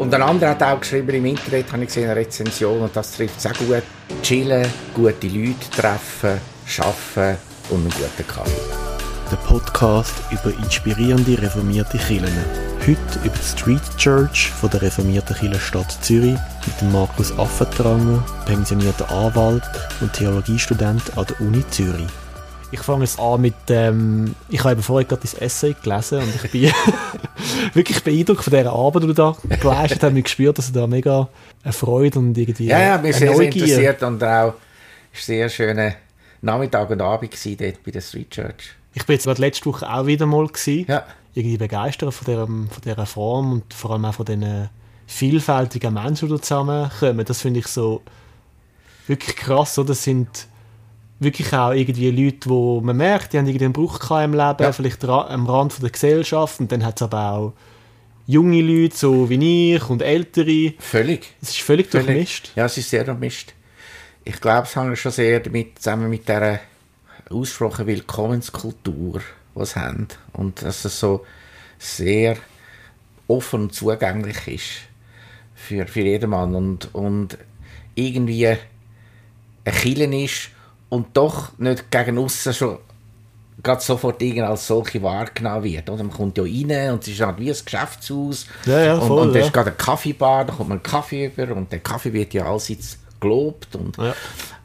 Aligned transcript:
Und 0.00 0.14
ein 0.14 0.22
anderer 0.22 0.52
hat 0.52 0.62
auch 0.62 0.80
geschrieben 0.80 1.10
im 1.10 1.26
Internet, 1.26 1.70
habe 1.70 1.82
ich 1.82 1.88
gesehen, 1.88 2.08
eine 2.08 2.20
Rezension, 2.20 2.80
und 2.80 2.96
das 2.96 3.12
trifft 3.12 3.38
sehr 3.38 3.52
gut. 3.52 3.82
Chillen, 4.22 4.66
gute 4.94 5.26
Leute 5.28 5.70
treffen, 5.70 6.40
arbeiten 6.78 7.38
und 7.68 7.80
einen 7.80 7.90
guten 7.90 8.26
Kaffee. 8.26 8.50
Der 9.30 9.36
Podcast 9.36 10.14
über 10.30 10.56
inspirierende 10.56 11.42
reformierte 11.42 11.98
Kirchen. 11.98 12.32
Heute 12.80 13.26
über 13.26 13.36
die 13.36 13.58
Street 13.60 13.96
Church 13.98 14.50
von 14.50 14.70
der 14.70 14.80
reformierten 14.80 15.36
Kirchenstadt 15.36 15.98
Zürich 16.00 16.38
mit 16.64 16.92
Markus 16.92 17.38
Affentranger, 17.38 18.24
pensionierter 18.46 19.10
Anwalt 19.10 19.64
und 20.00 20.14
Theologiestudent 20.14 21.18
an 21.18 21.26
der 21.26 21.40
Uni 21.42 21.62
Zürich. 21.68 22.08
Ich 22.72 22.80
fange 22.80 23.04
jetzt 23.04 23.18
an 23.18 23.40
mit, 23.40 23.54
ähm, 23.68 24.34
ich 24.48 24.62
habe 24.62 24.80
vorher 24.82 25.06
gerade 25.06 25.22
das 25.22 25.34
Essay 25.34 25.74
gelesen 25.82 26.20
und 26.20 26.34
ich 26.34 26.50
bin 26.50 26.72
wirklich 27.74 28.02
beeindruckt 28.02 28.44
von 28.44 28.52
dieser 28.52 28.72
Arbeit, 28.72 29.02
die 29.02 29.06
du 29.08 29.12
da 29.12 29.36
geleistet 29.60 30.02
hast. 30.02 30.16
Ich 30.16 30.24
gespürt, 30.24 30.58
dass 30.58 30.72
du 30.72 30.78
da 30.78 30.86
mega 30.86 31.28
eine 31.64 31.72
Freude 31.72 32.18
und 32.20 32.38
irgendwie 32.38 32.66
Ja, 32.66 32.80
ja, 32.80 32.98
mich 32.98 33.16
sehr, 33.16 33.34
sehr 33.34 33.46
interessiert 33.46 34.02
und 34.02 34.22
auch 34.22 34.54
sehr 35.12 35.48
schöner 35.48 35.94
Nachmittag 36.42 36.90
und 36.90 37.02
Abend 37.02 37.30
gewesen 37.30 37.56
dort 37.58 37.82
bei 37.82 37.90
der 37.90 38.00
Street 38.00 38.30
Church. 38.30 38.74
Ich 38.94 39.04
bin 39.04 39.14
jetzt 39.14 39.24
gerade 39.24 39.40
letzte 39.40 39.66
Woche 39.66 39.88
auch 39.88 40.06
wieder 40.06 40.26
mal 40.26 40.46
gewesen. 40.46 40.86
Ja. 40.88 41.04
Irgendwie 41.34 41.58
begeistert 41.58 42.12
von 42.12 42.24
dieser, 42.24 42.46
von 42.46 42.82
dieser 42.84 43.06
Form 43.06 43.52
und 43.52 43.74
vor 43.74 43.92
allem 43.92 44.04
auch 44.04 44.14
von 44.14 44.26
diesen 44.26 44.68
vielfältigen 45.06 45.94
Menschen, 45.94 46.28
die 46.28 46.34
da 46.34 46.42
zusammenkommen. 46.42 47.24
Das 47.24 47.40
finde 47.40 47.60
ich 47.60 47.66
so 47.66 48.02
wirklich 49.06 49.36
krass. 49.36 49.78
Oder? 49.78 49.88
Das 49.88 50.02
sind 50.02 50.46
wirklich 51.20 51.52
auch 51.52 51.72
irgendwie 51.72 52.10
Leute, 52.10 52.48
wo 52.50 52.80
man 52.80 52.96
merkt, 52.96 53.32
die 53.32 53.38
haben 53.38 53.46
irgendwie 53.46 53.66
einen 53.66 53.74
Bruch 53.74 54.10
im 54.10 54.32
Leben, 54.32 54.56
Ja. 54.60 54.72
vielleicht 54.72 55.04
am 55.04 55.46
Rand 55.46 55.72
von 55.74 55.82
der 55.82 55.90
Gesellschaft. 55.92 56.60
Und 56.60 56.72
dann 56.72 56.84
hat 56.84 56.96
es 56.96 57.02
aber 57.02 57.30
auch 57.32 57.52
junge 58.26 58.62
Leute, 58.62 58.96
so 58.96 59.28
wie 59.28 59.74
ich, 59.74 59.88
und 59.90 60.02
ältere. 60.02 60.72
Völlig. 60.78 61.34
Es 61.42 61.50
ist 61.50 61.60
völlig, 61.60 61.88
Völlig. 61.88 62.06
durchmischt. 62.06 62.52
Ja, 62.56 62.64
es 62.66 62.76
ist 62.78 62.90
sehr 62.90 63.04
durchmischt. 63.04 63.52
Ich 64.24 64.40
glaube, 64.40 64.66
es 64.66 64.76
hängt 64.76 64.98
schon 64.98 65.12
sehr 65.12 65.40
damit 65.40 65.78
zusammen 65.78 66.08
mit 66.10 66.28
dieser 66.28 66.60
ausgesprochenen 67.30 67.86
Willkommenskultur, 67.88 69.20
die 69.56 69.64
sie 69.64 69.74
haben. 69.80 70.08
Und 70.32 70.62
dass 70.62 70.84
es 70.84 70.98
so 70.98 71.24
sehr 71.78 72.36
offen 73.28 73.62
und 73.62 73.74
zugänglich 73.74 74.46
ist 74.48 74.70
für, 75.54 75.86
für 75.86 76.00
jedermann. 76.00 76.54
Und, 76.54 76.94
und 76.94 77.36
irgendwie 77.94 78.46
ein 78.48 78.58
Killen 79.82 80.12
ist 80.12 80.50
und 80.90 81.06
doch 81.14 81.58
nicht 81.58 81.90
gegen 81.90 82.18
aussen 82.18 82.52
schon 82.52 82.78
gerade 83.62 83.82
sofort 83.82 84.22
als 84.22 84.66
solche 84.66 85.02
wahrgenommen 85.02 85.64
wird. 85.64 85.88
Oder? 85.90 86.02
Man 86.02 86.12
kommt 86.12 86.38
ja 86.38 86.44
rein 86.44 86.92
und 86.92 87.02
es 87.02 87.08
ist 87.08 87.20
halt 87.20 87.38
wie 87.38 87.50
ein 87.50 87.56
Geschäftshaus. 87.64 88.46
Ja, 88.66 88.84
ja, 88.84 88.94
und, 88.94 89.06
voll, 89.06 89.22
und 89.22 89.32
da 89.32 89.38
ja. 89.38 89.46
ist 89.46 89.52
gerade 89.52 89.70
eine 89.70 89.76
Kaffeebar, 89.76 90.44
da 90.44 90.52
kommt 90.52 90.68
man 90.68 90.78
einen 90.78 90.82
Kaffee 90.82 91.26
über 91.26 91.54
und 91.54 91.70
der 91.72 91.80
Kaffee 91.80 92.12
wird 92.12 92.34
ja 92.34 92.50
allseits 92.50 92.98
gelobt. 93.20 93.76
Und, 93.76 93.96
Ja. 93.98 94.14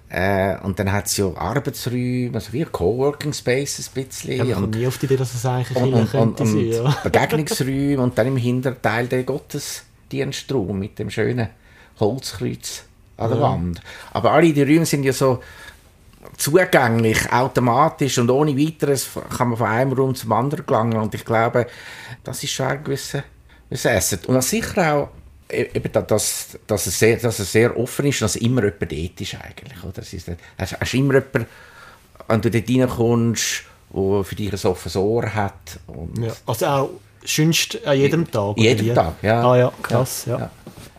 äh, 0.10 0.62
und 0.62 0.80
dann 0.80 0.92
hat 0.92 1.08
es 1.08 1.18
ja 1.18 1.26
Arbeitsräume, 1.36 2.32
also 2.34 2.54
wie 2.54 2.64
Coworking 2.64 3.34
Space 3.34 3.80
ein 3.80 4.04
bisschen. 4.04 4.40
Komme 4.40 4.56
und, 4.56 4.76
nie 4.76 4.88
auf 4.88 4.98
die 4.98 5.06
Idee, 5.08 5.18
dass 5.18 5.34
es 5.34 5.46
eigentlich 5.46 5.78
und, 5.78 5.94
und, 5.94 6.14
und, 6.14 6.42
und 6.42 6.48
sein. 6.48 6.72
Ja. 6.72 6.98
Begegnungsräume 7.04 8.00
und 8.00 8.18
dann 8.18 8.28
im 8.28 8.38
Hinterteil 8.38 9.08
der 9.08 9.24
Gottesdienstraum 9.24 10.80
mit 10.80 11.00
dem 11.00 11.10
schönen 11.10 11.50
Holzkreuz 12.00 12.84
an 13.18 13.30
der 13.30 13.42
Wand. 13.42 13.82
Aber 14.12 14.32
alle 14.32 14.52
die 14.52 14.64
Räume 14.64 14.86
sind 14.86 15.04
ja 15.04 15.14
so 15.14 15.42
zugänglich, 16.38 17.32
automatisch 17.32 18.18
und 18.18 18.30
ohne 18.30 18.58
weiteres 18.58 19.08
kann 19.38 19.50
man 19.50 19.58
von 19.58 19.68
einem 19.68 19.94
Raum 19.94 20.16
zum 20.16 20.32
anderen 20.32 20.66
gelangen 20.66 20.98
und 20.98 21.14
ich 21.16 21.26
glaube, 21.26 21.68
das 22.24 22.44
ist 22.44 22.52
schon 22.54 22.68
ein 22.68 22.84
gewisser, 22.84 23.24
gewisser 23.70 23.92
Asset. 23.92 24.26
Und 24.28 24.42
sicher 24.44 24.94
auch 24.94 25.10
e- 25.50 25.70
eben, 25.74 25.92
da- 25.92 26.02
dass, 26.02 26.58
dass, 26.68 26.88
es 26.88 26.98
sehr, 27.00 27.18
dass 27.18 27.40
es 27.40 27.52
sehr 27.52 27.78
offen 27.78 28.06
ist, 28.08 28.22
dass 28.22 28.36
immer 28.36 28.64
jemand 28.64 28.82
dort 28.92 29.22
ist 29.22 29.36
eigentlich. 29.36 29.84
Oder? 29.84 30.00
Es 30.02 30.14
ist, 30.14 30.30
hast, 30.58 30.80
hast 30.80 30.94
immer 30.94 31.14
jemand, 31.16 31.48
wenn 32.28 32.42
du 32.42 32.50
dort 32.52 32.70
reinkommst, 32.70 33.64
der 33.94 34.24
für 34.24 34.36
dich 34.36 34.52
ein 34.52 34.70
offenes 34.72 34.96
Ohr 34.96 35.34
hat. 35.34 35.80
Und 35.88 36.18
Ja. 36.24 36.32
Also 36.46 36.66
auch 36.66 36.90
schönst 37.24 37.86
an 37.86 37.98
jedem 37.98 38.30
Tag. 38.30 38.58
jeden? 38.58 38.94
Tag, 38.96 39.14
ja. 39.22 39.42
Ah 39.50 39.58
ja, 39.58 39.72
krass, 39.82 40.26
ja. 40.28 40.38
ja. 40.40 40.52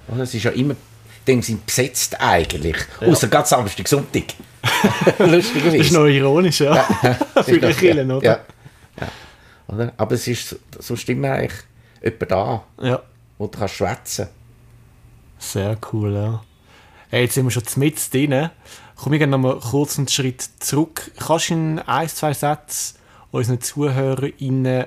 Und 0.08 0.20
es 0.20 0.32
ist 0.34 0.44
ja 0.44 0.50
immer, 0.52 0.74
dem 1.26 1.42
sind 1.42 1.66
besetzt 1.66 2.20
eigentlich. 2.20 2.76
Außer 3.00 3.28
ganz 3.28 3.50
Samstag, 3.50 3.88
Sonntag. 3.88 4.24
Lustigerweise. 5.18 5.78
Das 5.78 5.86
ist 5.86 5.92
noch 5.92 6.06
ironisch, 6.06 6.60
ja. 6.60 6.74
Für 7.44 7.58
die 7.58 7.66
Ja, 7.66 7.72
Kirchen, 7.72 8.10
oder? 8.10 8.24
Ja. 8.24 8.40
Ja. 9.00 9.08
Oder? 9.68 9.92
Aber 9.96 10.14
es 10.14 10.26
ist 10.26 10.56
sonst 10.78 11.08
immer 11.08 11.32
eigentlich 11.32 11.60
jemand 12.02 12.30
da, 12.30 12.64
ja. 12.82 13.02
wo 13.38 13.46
du 13.46 13.58
kannst 13.58 13.74
schwätzen 13.74 14.28
Sehr 15.38 15.76
cool, 15.92 16.14
ja. 16.14 16.42
Hey, 17.10 17.22
jetzt 17.22 17.34
sind 17.34 17.44
wir 17.44 17.50
schon 17.50 17.62
mit 17.76 18.12
drin. 18.12 18.50
Komm 18.96 19.12
ich 19.12 19.26
noch 19.26 19.38
mal 19.38 19.58
kurz 19.58 19.98
einen 19.98 20.08
Schritt 20.08 20.42
zurück. 20.60 21.10
Kannst 21.18 21.50
du 21.50 21.54
in 21.54 21.78
ein, 21.80 22.08
zwei 22.08 22.32
Sätzen 22.32 22.96
unseren 23.30 23.60
ZuhörerInnen 23.60 24.86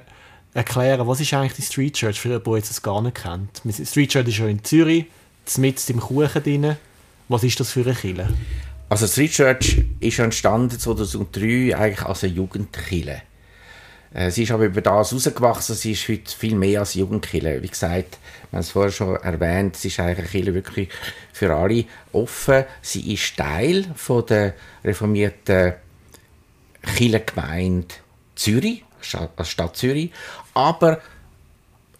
erklären, 0.53 1.07
was 1.07 1.19
ist 1.19 1.33
eigentlich 1.33 1.53
die 1.53 1.61
Street 1.61 1.93
Church, 1.93 2.19
für 2.19 2.39
die, 2.39 2.43
die 2.43 2.55
jetzt 2.55 2.69
das 2.69 2.81
gar 2.81 3.01
nicht 3.01 3.15
kennt? 3.15 3.61
Street 3.87 4.09
Church 4.09 4.27
ist 4.27 4.37
ja 4.39 4.47
in 4.47 4.63
Zürich, 4.63 5.05
mit 5.57 5.89
im 5.89 5.99
Kuchen 5.99 6.43
drin. 6.43 6.77
Was 7.27 7.43
ist 7.43 7.59
das 7.59 7.71
für 7.71 7.81
eine 7.81 7.93
Kirche? 7.93 8.27
Also 8.89 9.07
Street 9.07 9.31
Church 9.31 9.85
ist 9.99 10.19
entstanden 10.19 10.79
2003 10.79 11.75
eigentlich 11.75 12.01
als 12.01 12.23
eine 12.23 12.33
Jugendkille. 12.33 13.21
Äh, 14.13 14.31
Sie 14.31 14.43
ist 14.43 14.51
aber 14.51 14.65
über 14.65 14.81
das 14.81 15.13
rausgewachsen, 15.13 15.75
sie 15.75 15.91
ist 15.91 16.07
heute 16.07 16.35
viel 16.35 16.55
mehr 16.55 16.79
als 16.79 16.95
Jugendkille. 16.95 17.61
Wie 17.61 17.67
gesagt, 17.67 18.17
wir 18.49 18.57
haben 18.57 18.61
es 18.61 18.71
vorher 18.71 18.91
schon 18.91 19.15
erwähnt, 19.17 19.77
sie 19.77 19.89
ist 19.89 19.99
eigentlich 19.99 20.19
eine 20.19 20.27
Kirche 20.27 20.53
wirklich 20.55 20.89
für 21.31 21.53
alle 21.53 21.85
offen. 22.11 22.65
Sie 22.81 23.13
ist 23.13 23.37
Teil 23.37 23.85
von 23.95 24.25
der 24.25 24.55
reformierten 24.83 25.73
Kirchengemeinde 26.81 27.95
Zürich, 28.35 28.83
als 29.35 29.49
Stadt 29.49 29.75
Zürich, 29.77 30.11
aber 30.53 30.99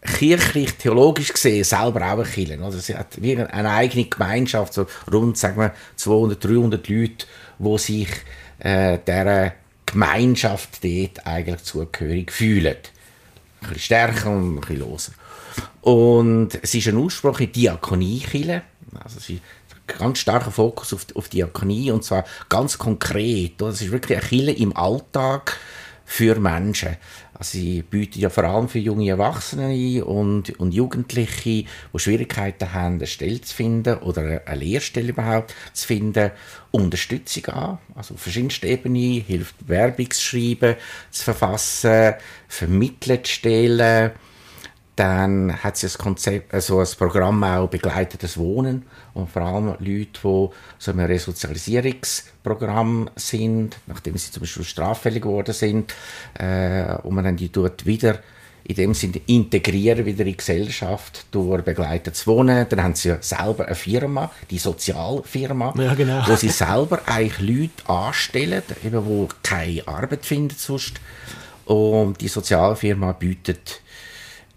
kirchlich, 0.01 0.73
theologisch 0.75 1.33
gesehen 1.33 1.63
selber 1.63 2.01
auch 2.01 2.19
eine 2.19 2.23
Kirche. 2.23 2.59
Oder? 2.59 2.71
Sie 2.71 2.95
hat 2.95 3.21
wie 3.21 3.37
eine 3.37 3.69
eigene 3.69 4.05
Gemeinschaft, 4.05 4.73
so 4.73 4.85
rund 5.11 5.37
sagen 5.37 5.57
wir, 5.57 5.73
200, 5.95 6.43
300 6.43 6.87
Leute, 6.87 7.25
die 7.57 7.77
sich 7.77 8.09
äh, 8.59 8.97
dieser 9.05 9.53
Gemeinschaft 9.85 10.83
dort 10.83 11.25
eigentlich 11.25 11.63
zugehörig 11.63 12.31
fühlen. 12.31 12.77
Ein 13.61 13.67
bisschen 13.67 13.79
stärker 13.79 14.29
und 14.29 14.55
ein 14.55 14.61
bisschen 14.61 14.79
loser. 14.79 15.11
Und 15.81 16.49
es 16.61 16.73
ist 16.75 16.87
ein 16.87 16.95
ursprüngliche 16.95 17.51
Diakoniekirche. 17.51 18.61
Also 19.03 19.19
hat 19.19 19.99
ganz 19.99 20.19
starker 20.19 20.51
Fokus 20.51 20.93
auf, 20.93 21.07
auf 21.15 21.29
Diakonie 21.29 21.91
und 21.91 22.03
zwar 22.03 22.25
ganz 22.47 22.77
konkret. 22.77 23.61
Es 23.61 23.81
ist 23.81 23.91
wirklich 23.91 24.17
eine 24.17 24.27
Kirche 24.27 24.51
im 24.51 24.75
Alltag 24.75 25.57
für 26.11 26.39
Menschen. 26.39 26.97
Also 27.35 27.59
sie 27.59 27.83
bieten 27.83 28.19
ja 28.19 28.31
vor 28.31 28.43
allem 28.43 28.67
für 28.67 28.79
junge 28.79 29.07
Erwachsene 29.09 30.03
und, 30.03 30.59
und 30.59 30.73
Jugendliche, 30.73 31.65
die 31.93 31.99
Schwierigkeiten 31.99 32.73
haben, 32.73 32.95
eine 32.95 33.05
Stelle 33.05 33.39
zu 33.41 33.55
finden 33.55 33.99
oder 33.99 34.41
eine- 34.43 34.59
Lehrstelle 34.59 35.09
überhaupt 35.09 35.53
zu 35.71 35.85
finden, 35.85 36.31
Unterstützung 36.71 37.45
an. 37.53 37.77
Also 37.93 38.15
auf 38.15 38.21
verschiedensten 38.21 38.65
Ebenen 38.65 39.21
hilft 39.21 39.55
Werbung 39.69 40.09
zu 40.09 40.75
verfassen, 41.11 42.15
vermitteln 42.47 43.23
zu 43.23 43.31
stellen. 43.31 44.11
Dann 44.99 45.63
hat 45.63 45.77
sie 45.77 45.85
das 45.85 45.97
Konzept, 45.97 46.53
also 46.53 46.81
das 46.81 46.93
Programm 46.93 47.41
auch 47.45 47.69
begleitetes 47.69 48.37
Wohnen 48.37 48.83
und 49.13 49.31
vor 49.31 49.43
allem 49.43 49.67
Leute, 49.79 50.19
die 50.21 50.49
so 50.77 50.91
einem 50.91 51.05
Resozialisierungsprogramm 51.05 53.09
sind, 53.15 53.77
nachdem 53.87 54.17
sie 54.17 54.29
zum 54.29 54.41
Beispiel 54.41 54.65
straffällig 54.65 55.23
geworden 55.23 55.53
sind, 55.53 55.95
äh, 56.33 56.95
und 57.03 57.15
man 57.15 57.23
dann 57.23 57.37
die 57.37 57.49
dort 57.49 57.85
wieder 57.85 58.19
in 58.65 58.75
dem 58.75 58.93
Sinne 58.93 59.21
integrieren 59.25 60.05
wieder 60.05 60.19
in 60.19 60.25
die 60.31 60.37
Gesellschaft 60.37 61.27
durch 61.31 61.63
begleitetes 61.63 62.27
Wohnen. 62.27 62.65
Dann 62.67 62.83
haben 62.83 62.95
sie 62.95 63.07
ja 63.07 63.21
selber 63.21 63.67
eine 63.67 63.75
Firma, 63.75 64.29
die 64.51 64.59
Sozialfirma, 64.59 65.75
Ja, 65.77 65.93
genau. 65.93 66.23
wo 66.27 66.35
sie 66.35 66.49
selber 66.49 66.99
eigentlich 67.05 67.39
Leute 67.39 67.89
anstellen, 67.89 68.63
eben, 68.83 69.05
wo 69.05 69.29
keine 69.43 69.87
Arbeit 69.87 70.25
finden 70.25 70.55
sonst. 70.57 70.99
Und 71.63 72.19
die 72.19 72.27
Sozialfirma 72.27 73.13
bietet 73.13 73.79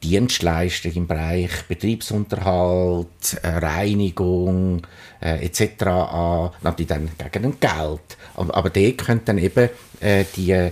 Dienstleistungen 0.02 0.96
im 0.96 1.06
Bereich 1.06 1.62
Betriebsunterhalt, 1.68 3.38
äh, 3.42 3.48
Reinigung 3.48 4.86
äh, 5.20 5.44
etc. 5.44 5.86
an, 5.86 6.50
natürlich 6.62 6.88
dann 6.88 7.10
gegen 7.30 7.44
ein 7.44 7.60
Geld. 7.60 8.16
Aber, 8.34 8.54
aber 8.54 8.70
dort 8.70 8.98
können 8.98 9.22
dann 9.24 9.38
eben 9.38 9.70
äh, 10.00 10.24
die, 10.36 10.70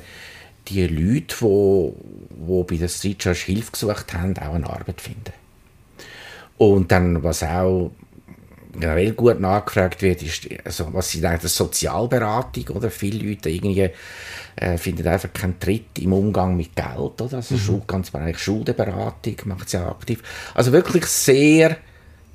die 0.69 0.87
Leute, 0.87 1.37
die 1.37 1.41
wo, 1.41 1.97
wo 2.31 2.65
bei 2.65 2.77
der 2.77 2.89
Street 2.89 3.23
Hilfe 3.23 3.73
gesucht 3.73 4.13
haben, 4.15 4.37
auch 4.39 4.55
eine 4.55 4.69
Arbeit 4.69 5.01
finden. 5.01 5.33
Und 6.59 6.93
dann, 6.93 7.23
was 7.23 7.43
auch 7.43 7.93
generell 8.81 9.13
gut 9.13 9.41
nachgefragt 9.41 10.03
wird, 10.03 10.23
ist, 10.23 10.49
also, 10.65 10.93
was 10.93 11.11
sie 11.11 11.21
denken, 11.21 11.49
Sozialberatung, 11.49 12.77
oder? 12.77 12.91
Viele 12.91 13.29
Leute 13.29 13.51
irgendwie 13.51 13.91
äh, 14.57 14.79
finden 14.79 15.07
einfach 15.07 15.33
keinen 15.33 15.61
Tritt 15.61 15.99
im 15.99 16.13
Umgang 16.13 16.57
mit 16.57 16.75
Geld, 16.75 17.21
oder? 17.21 17.37
Also, 17.37 17.57
Schul, 17.57 17.83
ganz 17.87 18.11
Bereich 18.11 18.39
Schuldenberatung 18.39 19.37
macht 19.45 19.69
sie 19.69 19.79
auch 19.79 19.93
aktiv. 19.93 20.23
Also 20.55 20.73
wirklich 20.73 21.07
sehr 21.07 21.77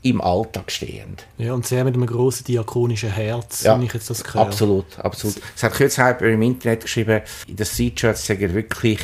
im 0.04 0.22
Alltag 0.22 0.72
stehen. 0.72 1.18
Ja, 1.38 1.54
und 1.54 1.66
sehr 1.66 1.84
mit 1.84 1.96
einem 1.96 2.06
grossen 2.06 2.44
diakonischen 2.46 3.10
Herz, 3.10 3.64
Ja, 3.64 3.76
wenn 3.76 3.86
ich 3.86 3.94
jetzt 3.94 4.10
das 4.10 4.24
höre. 4.24 4.42
Absolut, 4.42 5.00
absolut. 5.00 5.42
Es 5.56 5.64
hat 5.64 5.74
kürzlich 5.74 6.22
im 6.22 6.42
Internet 6.44 6.82
geschrieben, 6.82 7.22
in 7.48 7.56
der 7.56 7.66
Street 7.66 7.96
Church 7.96 8.18
sagen 8.18 8.54
wirklich 8.54 9.00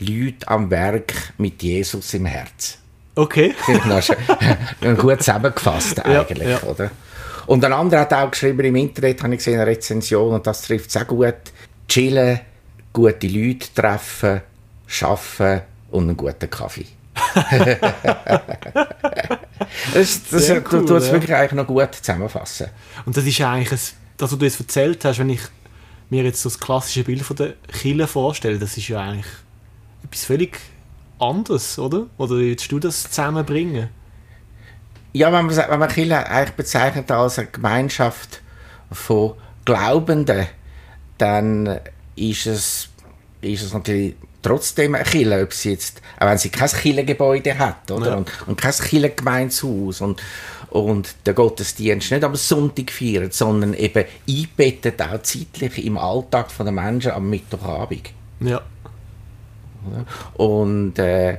Leute 0.00 0.46
am 0.46 0.70
Werk 0.70 1.32
mit 1.38 1.62
Jesus 1.62 2.12
im 2.12 2.26
Herz. 2.26 2.78
Okay. 3.14 3.54
Ich 3.68 3.84
noch 3.84 4.02
schön. 4.02 4.96
gut 4.96 5.22
zusammengefasst 5.22 5.98
Ja, 5.98 6.22
eigentlich, 6.22 6.48
ja. 6.48 6.62
oder? 6.62 6.90
Und 7.46 7.64
ein 7.64 7.72
anderer 7.72 8.00
hat 8.02 8.12
auch 8.12 8.30
geschrieben 8.30 8.64
im 8.64 8.76
Internet, 8.76 9.22
habe 9.22 9.34
ich 9.34 9.38
gesehen, 9.38 9.60
eine 9.60 9.70
Rezension, 9.70 10.34
und 10.34 10.46
das 10.46 10.62
trifft 10.62 10.90
es 10.90 10.96
auch 10.96 11.06
gut, 11.06 11.34
chillen, 11.88 12.40
gute 12.92 13.26
Leute 13.26 13.66
treffen, 13.74 14.40
arbeiten 15.02 15.62
und 15.90 16.04
einen 16.04 16.16
guten 16.16 16.50
Kaffee. 16.50 16.86
das 19.94 20.20
das 20.30 20.50
cool, 20.50 20.62
tut 20.62 20.90
es 20.90 21.06
ja. 21.06 21.12
wirklich 21.12 21.34
eigentlich 21.34 21.52
noch 21.52 21.66
gut 21.66 21.94
zusammenfassen. 21.94 22.68
Und 23.04 23.16
das 23.16 23.24
ist 23.24 23.38
ja 23.38 23.52
eigentlich, 23.52 23.72
ein, 23.72 23.78
das, 24.16 24.32
was 24.32 24.38
du 24.38 24.44
jetzt 24.44 24.60
erzählt 24.60 25.04
hast, 25.04 25.18
wenn 25.18 25.30
ich 25.30 25.40
mir 26.10 26.24
jetzt 26.24 26.42
so 26.42 26.48
das 26.48 26.58
klassische 26.58 27.04
Bild 27.04 27.22
von 27.22 27.36
der 27.36 27.54
Kille 27.68 28.06
vorstelle, 28.06 28.58
das 28.58 28.76
ist 28.76 28.88
ja 28.88 29.00
eigentlich 29.00 29.32
etwas 30.04 30.24
völlig 30.24 30.58
anderes, 31.24 31.78
oder? 31.78 32.06
Oder 32.18 32.36
würdest 32.36 32.70
du 32.70 32.78
das 32.78 33.04
zusammenbringen? 33.04 33.88
Ja, 35.12 35.32
wenn 35.32 35.46
man, 35.46 35.56
wenn 35.56 35.78
man 35.78 35.88
Kirche 35.88 36.26
eigentlich 36.26 36.56
bezeichnet 36.56 37.10
als 37.10 37.38
eine 37.38 37.48
Gemeinschaft 37.48 38.40
von 38.90 39.34
Glaubenden, 39.64 40.46
dann 41.18 41.80
ist 42.16 42.46
es, 42.46 42.88
ist 43.40 43.62
es 43.62 43.72
natürlich 43.72 44.16
trotzdem 44.42 44.94
eine 44.94 45.04
Kirche, 45.04 45.42
ob 45.42 45.52
sie 45.52 45.70
jetzt, 45.70 46.00
auch 46.18 46.26
wenn 46.26 46.38
sie 46.38 46.50
kein 46.50 46.68
Kirchengebäude 46.68 47.58
hat, 47.58 47.90
oder? 47.90 48.10
Ja. 48.10 48.14
Und, 48.16 48.30
und 48.46 48.60
kein 48.60 48.72
Kirchengemeinshaus 48.72 50.00
und, 50.00 50.22
und 50.70 51.14
der 51.26 51.34
Gottesdienst 51.34 52.10
nicht 52.10 52.24
am 52.24 52.34
Sonntag 52.36 52.90
feiert, 52.90 53.34
sondern 53.34 53.74
eben 53.74 54.04
einbettet 54.28 55.00
auch 55.00 55.22
zeitlich 55.22 55.84
im 55.84 55.96
Alltag 55.96 56.48
der 56.58 56.72
Menschen 56.72 57.12
am 57.12 57.30
Mittwochabend. 57.30 58.10
Ja. 58.40 58.62
Und 60.34 60.98
äh, 60.98 61.38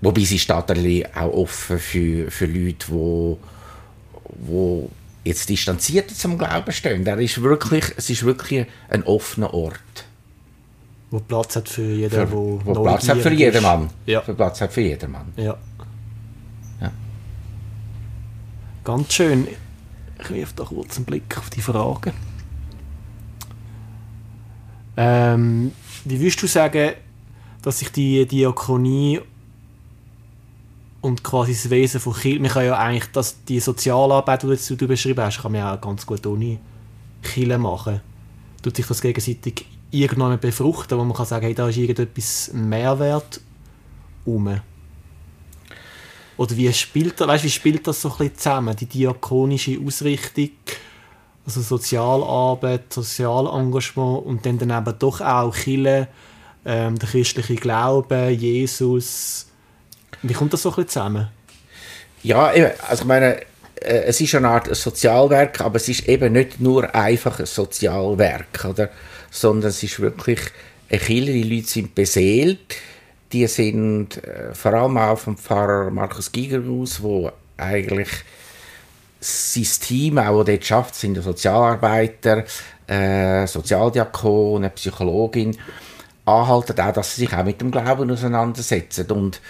wobei 0.00 0.22
sie 0.24 0.38
steht 0.38 0.70
auch 1.16 1.32
offen 1.32 1.78
für, 1.78 2.30
für 2.30 2.46
Leute, 2.46 2.86
wo, 2.88 3.38
wo 4.46 4.90
jetzt 5.24 5.48
distanziert 5.48 6.10
zum 6.10 6.38
Glauben 6.38 6.72
stehen. 6.72 7.06
Er 7.06 7.18
ist 7.18 7.42
wirklich, 7.42 7.84
es 7.96 8.10
ist 8.10 8.24
wirklich 8.24 8.66
ein 8.88 9.02
offener 9.04 9.52
Ort. 9.54 9.80
Wo 11.10 11.20
Platz 11.20 11.56
hat 11.56 11.68
für 11.68 11.82
jeden, 11.82 12.10
Für, 12.10 12.30
wo, 12.30 12.60
wo 12.64 12.82
Platz 12.82 13.08
hat 13.08 13.18
für 13.18 13.32
jedermann. 13.32 13.88
Ja. 14.06 14.20
Für 14.20 14.34
Platz 14.34 14.60
hat 14.60 14.72
für 14.72 14.80
jedermann. 14.80 15.32
Ja. 15.36 15.56
Ja. 16.80 16.92
Ganz 18.82 19.12
schön. 19.12 19.46
Ich 20.20 20.30
wirf 20.30 20.52
da 20.54 20.64
kurz 20.64 20.96
einen 20.96 21.04
Blick 21.04 21.36
auf 21.38 21.50
die 21.50 21.60
Fragen. 21.60 22.12
Ähm, 24.96 25.72
wie 26.04 26.20
würdest 26.20 26.42
du 26.42 26.46
sagen, 26.46 26.92
dass 27.64 27.78
sich 27.78 27.90
die 27.90 28.26
Diakonie 28.26 29.20
und 31.00 31.24
quasi 31.24 31.52
das 31.52 31.70
Wesen 31.70 31.98
von 31.98 32.12
Kirche, 32.12 32.40
man 32.40 32.50
kann 32.50 32.66
ja 32.66 32.76
eigentlich 32.76 33.10
das, 33.10 33.42
die 33.44 33.58
Sozialarbeit, 33.58 34.42
die 34.42 34.46
du 34.48 34.76
du 34.76 34.86
beschrieben 34.86 35.24
hast, 35.24 35.40
kann 35.40 35.52
man 35.52 35.62
ja 35.62 35.74
auch 35.74 35.80
ganz 35.80 36.04
gut 36.04 36.26
ohne 36.26 36.58
Kirche 37.22 37.58
machen. 37.58 38.02
Tut 38.62 38.76
sich 38.76 38.86
das 38.86 39.00
gegenseitig 39.00 39.64
irgendwann 39.90 40.38
befruchten, 40.38 40.98
wo 40.98 41.04
man 41.04 41.16
kann 41.16 41.24
sagen, 41.24 41.46
hey, 41.46 41.54
da 41.54 41.68
ist 41.68 41.78
irgendetwas 41.78 42.50
Mehrwert 42.52 43.40
um. 44.26 44.60
Oder 46.36 46.56
wie 46.56 46.72
spielt 46.72 47.18
das, 47.18 47.28
weißt, 47.28 47.44
wie 47.44 47.50
spielt 47.50 47.86
das 47.86 48.02
so 48.02 48.10
ein 48.10 48.18
bisschen 48.18 48.36
zusammen, 48.36 48.76
die 48.76 48.86
diakonische 48.86 49.78
Ausrichtung, 49.82 50.50
also 51.46 51.62
Sozialarbeit, 51.62 52.92
Sozialengagement 52.92 54.26
und 54.26 54.44
dann, 54.44 54.58
dann 54.58 54.70
eben 54.70 54.98
doch 54.98 55.22
auch 55.22 55.54
Kirche, 55.54 56.08
ähm, 56.64 56.98
der 56.98 57.08
christliche 57.08 57.56
Glaube, 57.56 58.28
Jesus. 58.28 59.46
Wie 60.22 60.32
kommt 60.32 60.52
das 60.52 60.62
so 60.62 60.70
ein 60.70 60.76
bisschen 60.76 60.88
zusammen? 60.88 61.28
Ja, 62.22 62.46
also 62.88 63.02
ich 63.02 63.04
meine, 63.04 63.40
äh, 63.76 64.04
es 64.06 64.20
ist 64.20 64.34
eine 64.34 64.48
Art 64.48 64.74
Sozialwerk, 64.74 65.60
aber 65.60 65.76
es 65.76 65.88
ist 65.88 66.08
eben 66.08 66.32
nicht 66.32 66.60
nur 66.60 66.94
einfach 66.94 67.38
ein 67.38 67.46
Sozialwerk, 67.46 68.64
oder? 68.64 68.90
sondern 69.34 69.70
es 69.70 69.82
ist 69.82 70.00
wirklich 70.00 70.38
eine 70.88 71.00
Kirche, 71.00 71.32
die 71.32 71.42
Leute 71.42 71.66
sind 71.66 71.94
beseelt, 71.94 72.76
die 73.32 73.46
sind 73.48 74.22
äh, 74.22 74.54
vor 74.54 74.74
allem 74.74 74.96
auch 74.96 75.18
vom 75.18 75.36
Pfarrer 75.36 75.90
Markus 75.90 76.30
Giger 76.30 76.62
aus, 76.70 77.02
wo 77.02 77.30
eigentlich 77.56 78.08
sein 79.18 79.66
Team, 79.80 80.18
auch 80.18 80.44
dort 80.44 80.64
schafft, 80.64 80.94
sind 80.94 81.20
Sozialarbeiter, 81.20 82.44
äh, 82.86 83.46
Sozialdiakon, 83.46 84.58
eine 84.58 84.70
Psychologin, 84.70 85.56
anhalten 86.24 86.80
auch, 86.80 86.92
dass 86.92 87.14
sie 87.14 87.22
sich 87.22 87.34
auch 87.34 87.44
mit 87.44 87.60
dem 87.60 87.70
Glauben 87.70 88.10
auseinandersetzen 88.10 89.10
und 89.10 89.40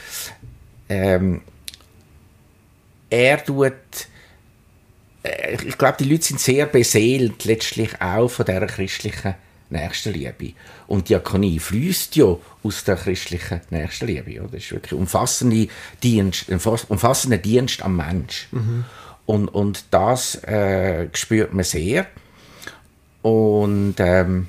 ähm, 0.89 1.43
er 3.11 3.45
tut 3.45 3.73
äh, 5.25 5.57
ich 5.65 5.79
glaube, 5.79 5.97
die 5.99 6.05
Leute 6.05 6.25
sind 6.25 6.41
sehr 6.41 6.67
beseelt 6.67 7.45
letztlich 7.45 8.01
auch 8.01 8.29
von 8.29 8.45
dieser 8.45 8.67
christlichen 8.67 9.35
Nächstenliebe. 9.71 10.53
Und 10.87 11.09
Diakonie 11.09 11.59
fließt 11.59 12.17
ja 12.17 12.37
aus 12.63 12.85
der 12.85 12.97
christlichen 12.97 13.61
Nächstenliebe. 13.71 14.41
Oder? 14.41 14.53
Das 14.53 14.65
ist 14.65 14.73
wirklich 14.73 14.93
umfassende 14.93 15.69
Dienst, 16.03 16.49
umfassender 16.49 17.39
Dienst 17.39 17.83
am 17.83 17.97
Mensch. 17.97 18.49
Und, 19.27 19.49
und 19.49 19.85
das 19.91 20.37
äh, 20.45 21.09
spürt 21.15 21.55
man 21.55 21.65
sehr. 21.65 22.07
Und 23.23 23.95
ähm, 23.99 24.49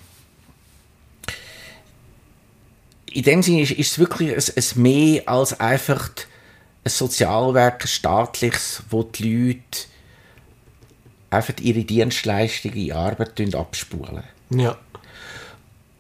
in 3.16 3.24
dem 3.24 3.42
Sinne 3.42 3.62
ist, 3.62 3.72
ist 3.72 3.92
es 3.94 4.00
wirklich 4.00 4.32
ein, 4.32 4.54
ein 4.58 4.82
mehr 4.82 5.30
als 5.30 5.58
einfach 5.58 6.10
ein 6.84 6.90
Sozialwerk, 6.90 7.86
ein 7.86 7.88
staatliches, 7.88 8.84
wo 8.90 9.04
die 9.04 9.48
Leute 9.48 9.88
einfach 11.30 11.54
ihre 11.62 11.86
Dienstleistungen 11.86 12.76
in 12.76 12.92
Arbeit 12.92 13.56
abspulen. 13.56 14.24
Ja. 14.50 14.78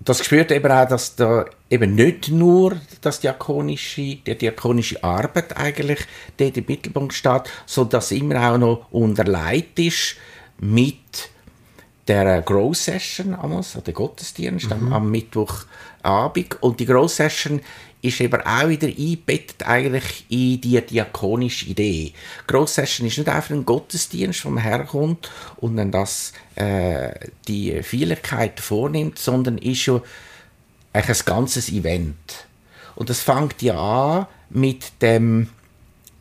Das 0.02 0.24
spürt 0.26 0.52
eben 0.52 0.70
auch, 0.70 0.88
dass 0.88 1.16
da 1.16 1.46
eben 1.70 1.96
nicht 1.96 2.30
nur 2.30 2.76
das 3.00 3.22
diakonische, 3.22 4.18
die 4.18 4.38
diakonische 4.38 5.02
Arbeit 5.02 5.56
eigentlich 5.56 6.00
dort 6.36 6.58
im 6.58 6.66
Mittelpunkt 6.68 7.14
steht, 7.14 7.44
sondern 7.66 7.92
dass 7.92 8.12
immer 8.12 8.52
auch 8.52 8.58
noch 8.58 8.92
unterlegt 8.92 9.80
ist 9.80 10.18
mit 10.60 11.30
der 12.08 12.42
Grow 12.42 12.76
Session, 12.76 13.34
also 13.34 13.82
der 13.82 13.94
Gottesdienst 13.94 14.72
am, 14.72 14.94
am 14.94 15.10
Mittwochabend. 16.06 16.62
Und 16.62 16.80
die 16.80 16.86
Grow 16.86 17.10
Session 17.10 17.62
ist 18.02 18.22
eben 18.22 18.42
auch 18.42 18.70
wieder 18.70 18.88
eingebettet 18.88 19.64
eigentlich 19.68 20.26
in 20.30 20.62
die 20.62 20.80
diakonische 20.80 21.66
Idee. 21.66 22.14
Grow 22.46 22.68
Session 22.68 23.08
ist 23.08 23.18
nicht 23.18 23.30
einfach 23.30 23.52
ein 23.52 23.66
Gottesdienst, 23.66 24.46
man 24.46 24.58
herkommt 24.58 25.32
und 25.58 25.78
dann 25.78 25.92
das, 25.92 26.34
äh, 26.56 27.12
die 27.48 27.82
Vielerkeit 27.82 28.60
vornimmt, 28.60 29.18
sondern 29.18 29.58
ist 29.58 29.86
ja 29.88 30.02
eigentlich 30.94 31.20
ein 31.22 31.26
ganzes 31.26 31.70
Event. 31.70 32.46
Und 32.96 33.10
das 33.10 33.22
fängt 33.22 33.62
ja 33.62 33.78
an 33.78 34.28
mit 34.50 35.02
dem 35.02 35.50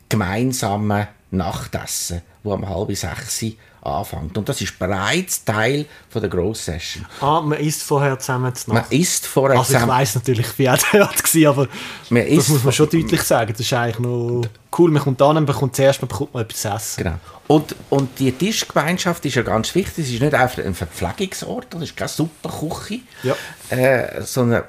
gemeinsamen 0.09 1.07
Nachtessen, 1.31 2.21
wo 2.43 2.53
um 2.53 2.67
halb 2.67 2.95
sechs 2.95 3.45
anfängt. 3.85 4.37
Und 4.37 4.49
das 4.49 4.59
ist 4.61 4.77
bereits 4.79 5.43
Teil 5.45 5.85
von 6.09 6.21
der 6.21 6.29
Gross 6.29 6.65
Session. 6.65 7.05
Ah, 7.21 7.41
man 7.41 7.59
isst 7.59 7.83
vorher 7.83 8.17
zusammen 8.19 8.53
zu 8.55 8.69
Man 8.71 8.81
Nacht. 8.81 8.91
isst 8.91 9.27
vorher 9.27 9.57
Also 9.59 9.73
ich 9.73 9.79
zusammen- 9.79 9.91
weiss 9.99 10.15
natürlich, 10.15 10.57
wie 10.57 10.65
er 10.65 10.77
dort 10.91 11.35
war, 11.35 11.49
aber 11.49 11.67
Man 12.09 12.35
das 12.35 12.47
muss 12.49 12.63
man 12.63 12.73
schon 12.73 12.89
deutlich 12.89 13.21
sagen. 13.21 13.51
Das 13.51 13.59
ist 13.61 13.73
eigentlich 13.73 13.99
noch 13.99 14.41
cool. 14.77 14.91
Man 14.91 15.01
kommt 15.03 15.21
an 15.21 15.37
und 15.37 15.45
bekommt 15.45 15.75
zuerst 15.75 16.01
man 16.01 16.09
bekommt 16.09 16.33
mal 16.33 16.41
etwas 16.41 16.61
zu 16.61 16.69
essen. 16.69 17.03
Genau. 17.03 17.15
Und, 17.47 17.75
und 17.91 18.17
die 18.19 18.31
Tischgemeinschaft 18.31 19.23
ist 19.25 19.35
ja 19.35 19.43
ganz 19.43 19.73
wichtig. 19.75 20.05
Es 20.05 20.11
ist 20.13 20.21
nicht 20.21 20.33
einfach 20.33 20.63
ein 20.63 20.73
Verpflegungsort, 20.73 21.67
das 21.73 21.81
ist 21.83 21.95
keine 21.95 22.09
Superküche, 22.09 23.01
Ja. 23.23 23.35
äh, 23.69 24.21
sondern 24.23 24.63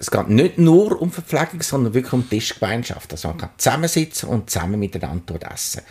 es 0.00 0.10
geht 0.10 0.28
nicht 0.28 0.58
nur 0.58 1.00
um 1.00 1.10
Verpflegung, 1.10 1.60
sondern 1.62 1.92
wirklich 1.94 2.12
um 2.12 2.28
Tischgemeinschaft. 2.28 3.10
Also 3.12 3.28
man 3.28 3.38
kann 3.38 3.50
zusammensitzen 3.56 4.28
und 4.28 4.48
zusammen 4.50 4.78
miteinander 4.78 5.34
essen. 5.52 5.82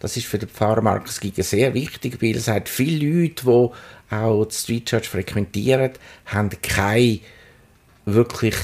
Das 0.00 0.16
ist 0.16 0.26
für 0.26 0.38
den 0.38 0.48
Pfarrer 0.48 0.82
Markus 0.82 1.20
Giger 1.20 1.42
sehr 1.42 1.74
wichtig, 1.74 2.20
weil 2.20 2.36
es 2.36 2.48
hat 2.48 2.68
viele 2.68 3.06
Leute, 3.06 3.44
die 3.44 4.14
auch 4.14 4.44
die 4.44 4.54
Street 4.54 4.86
Church 4.86 5.08
frequentieren, 5.08 5.92
haben 6.26 6.50
keine 6.62 7.20
wirklich 8.04 8.56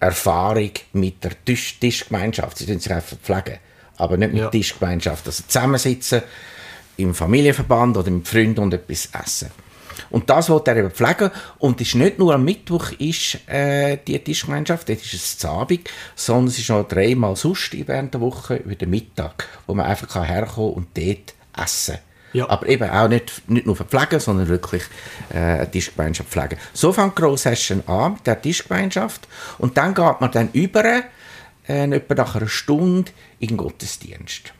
Erfahrung 0.00 0.72
mit 0.92 1.22
der 1.22 1.32
Tisch 1.44 1.78
Tischgemeinschaft. 1.78 2.58
Sie 2.58 2.66
tun 2.66 2.80
sich 2.80 2.92
einfach 2.92 3.16
pflegen, 3.18 3.58
aber 3.96 4.16
nicht 4.16 4.32
mit 4.32 4.42
Ja. 4.42 4.48
Tischgemeinschaft. 4.50 5.26
Also 5.26 5.44
zusammensitzen 5.46 6.22
im 6.96 7.14
Familienverband 7.14 7.96
oder 7.96 8.10
mit 8.10 8.26
Freunden 8.26 8.60
und 8.60 8.74
etwas 8.74 9.08
essen. 9.12 9.50
Und 10.12 10.28
das 10.28 10.50
will 10.50 10.60
er 10.64 10.76
eben 10.76 10.90
pflegen. 10.90 11.30
Und 11.58 11.80
es 11.80 11.88
ist 11.88 11.94
nicht 11.94 12.18
nur 12.18 12.34
am 12.34 12.44
Mittwoch 12.44 12.92
ist, 12.92 13.38
äh, 13.48 13.98
die 14.06 14.18
Tischgemeinschaft, 14.18 14.88
das 14.88 14.98
ist 14.98 15.14
es 15.14 15.44
Abend, 15.44 15.88
sondern 16.14 16.48
es 16.48 16.58
ist 16.58 16.68
noch 16.68 16.86
dreimal 16.86 17.34
sonst 17.34 17.72
während 17.72 18.14
der 18.14 18.20
Woche 18.20 18.56
über 18.56 18.74
den 18.74 18.90
Mittag, 18.90 19.48
wo 19.66 19.74
man 19.74 19.86
einfach 19.86 20.08
kann 20.08 20.24
herkommen 20.24 20.74
und 20.74 20.88
dort 20.96 21.34
essen 21.56 21.98
Ja. 22.34 22.48
Aber 22.48 22.68
eben 22.68 22.88
auch 22.88 23.08
nicht, 23.08 23.48
nicht 23.48 23.66
nur 23.66 23.74
verpflegen, 23.74 24.20
sondern 24.20 24.48
wirklich 24.48 24.82
äh, 25.32 25.38
eine 25.38 25.70
Tischgemeinschaft 25.70 26.28
pflegen. 26.28 26.58
So 26.74 26.92
fängt 26.92 27.16
die 27.16 27.22
Gross 27.22 27.42
Session 27.42 27.82
an 27.86 28.14
mit 28.14 28.26
der 28.26 28.40
Tischgemeinschaft 28.40 29.26
und 29.58 29.76
dann 29.78 29.94
geht 29.94 30.20
man 30.20 30.30
dann 30.30 30.50
über, 30.52 30.84
äh, 30.84 31.02
etwa 31.66 32.14
nach 32.14 32.36
einer 32.36 32.48
Stunde, 32.48 33.10
in 33.38 33.48
den 33.48 33.56
Gottesdienst. 33.56 34.52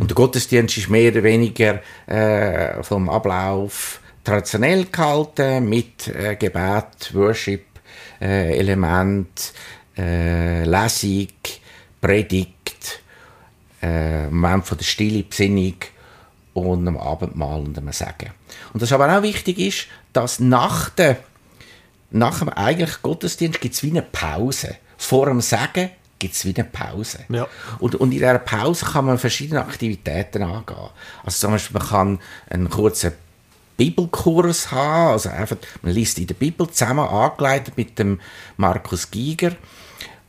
Und 0.00 0.10
der 0.10 0.14
Gottesdienst 0.14 0.78
ist 0.78 0.88
mehr 0.88 1.12
oder 1.12 1.22
weniger 1.22 1.82
äh, 2.06 2.82
vom 2.82 3.10
Ablauf 3.10 4.00
traditionell 4.26 4.86
gehalten, 4.86 5.68
mit 5.68 6.08
äh, 6.08 6.34
Gebet, 6.34 7.14
Worship, 7.14 7.64
äh, 8.20 8.58
Element, 8.58 9.52
äh, 9.96 10.64
Lesung, 10.64 11.28
Predigt, 12.00 13.02
äh, 13.80 14.26
Moment 14.26 14.66
von 14.66 14.78
der 14.78 14.84
Stille, 14.84 15.22
Besinnung 15.22 15.76
und 16.54 16.88
am 16.88 16.96
Abendmahl 16.96 17.60
und 17.60 17.78
am 17.78 17.92
Sagen. 17.92 18.32
Und 18.72 18.82
das 18.82 18.92
aber 18.92 19.16
auch 19.16 19.22
wichtig 19.22 19.58
ist, 19.58 19.86
dass 20.12 20.40
nach, 20.40 20.88
der, 20.90 21.18
nach 22.10 22.40
dem 22.40 22.48
eigentlichen 22.48 23.02
Gottesdienst 23.02 23.60
gibt 23.60 23.74
es 23.74 23.82
wie 23.84 23.90
eine 23.90 24.02
Pause. 24.02 24.76
Vor 24.96 25.26
dem 25.26 25.40
Sagen 25.40 25.90
gibt 26.18 26.34
es 26.34 26.44
wie 26.44 26.54
eine 26.56 26.64
Pause. 26.64 27.20
Ja. 27.28 27.46
Und, 27.78 27.94
und 27.94 28.08
in 28.08 28.18
dieser 28.18 28.38
Pause 28.38 28.86
kann 28.86 29.04
man 29.04 29.18
verschiedene 29.18 29.60
Aktivitäten 29.60 30.42
angehen. 30.42 30.90
Also 31.24 31.38
zum 31.38 31.52
Beispiel, 31.52 31.78
man 31.78 31.88
kann 31.88 32.18
einen 32.50 32.70
kurzen 32.70 33.12
Bibelkurs 33.76 34.70
haben, 34.70 35.12
also 35.12 35.28
einfach, 35.28 35.56
man 35.82 35.92
liest 35.92 36.18
in 36.18 36.26
der 36.26 36.34
Bibel 36.34 36.68
zusammen, 36.68 37.06
angeleitet 37.06 37.76
mit 37.76 37.98
dem 37.98 38.20
Markus 38.56 39.10
Giger. 39.10 39.52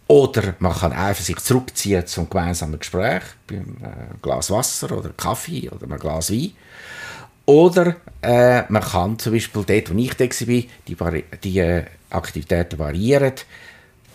Oder 0.08 0.56
man 0.60 0.74
kann 0.74 0.94
einfach 0.94 1.24
sich 1.24 1.38
zurückziehen 1.38 2.08
zum 2.08 2.30
gemeinsamen 2.30 2.80
Gespräch, 2.80 3.24
beim 3.46 3.78
äh, 3.82 4.18
Glas 4.22 4.50
Wasser 4.50 4.98
oder 4.98 5.10
Kaffee 5.10 5.70
oder 5.70 5.84
einem 5.84 6.00
Glas 6.00 6.32
Wein. 6.32 6.54
Oder 7.46 7.96
äh, 8.22 8.64
man 8.70 8.84
kann 8.84 9.20
zum 9.20 9.34
Beispiel 9.34 9.64
dort, 9.66 9.94
wo 9.94 9.98
ich 9.98 10.16
da 10.16 10.26
war, 10.26 11.12
die, 11.12 11.26
die 11.44 11.60
äh, 11.60 11.86
Aktivitäten 12.10 12.80
variieren, 12.80 13.34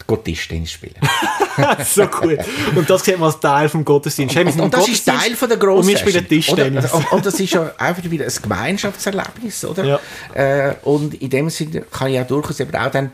Tischtennis 0.07 0.73
spielen. 0.73 0.95
so 1.85 2.07
gut. 2.07 2.39
Und 2.75 2.89
das 2.89 3.05
sieht 3.05 3.19
man 3.19 3.29
als 3.29 3.41
Teil 3.41 3.69
vom 3.69 3.85
Gottesdienst. 3.85 4.37
Und, 4.37 4.43
im 4.43 4.61
und 4.61 4.75
das 4.75 4.89
ist 4.89 5.05
Gottesdienst 5.05 5.21
Teil 5.23 5.37
von 5.37 5.49
der 5.49 5.59
Und 5.59 5.65
grossen 5.65 5.89
wir 5.89 5.99
spielen 5.99 6.29
Tischtennis. 6.29 6.85
Oder? 6.85 6.95
Und, 6.95 7.13
und 7.13 7.27
das 7.27 7.41
ist 7.41 7.53
ja 7.53 7.73
einfach 7.79 8.11
wieder 8.11 8.25
ein 8.25 8.33
Gemeinschaftserlebnis, 8.43 9.65
oder? 9.65 9.85
Ja. 9.85 10.01
Äh, 10.35 10.75
und 10.83 11.15
in 11.15 11.31
dem 11.31 11.51
Sinne 11.51 11.83
kann 11.83 12.09
ich 12.09 12.15
ja 12.15 12.25
durchaus 12.25 12.61
eben 12.61 12.75
auch 12.75 12.91
dann 12.91 13.11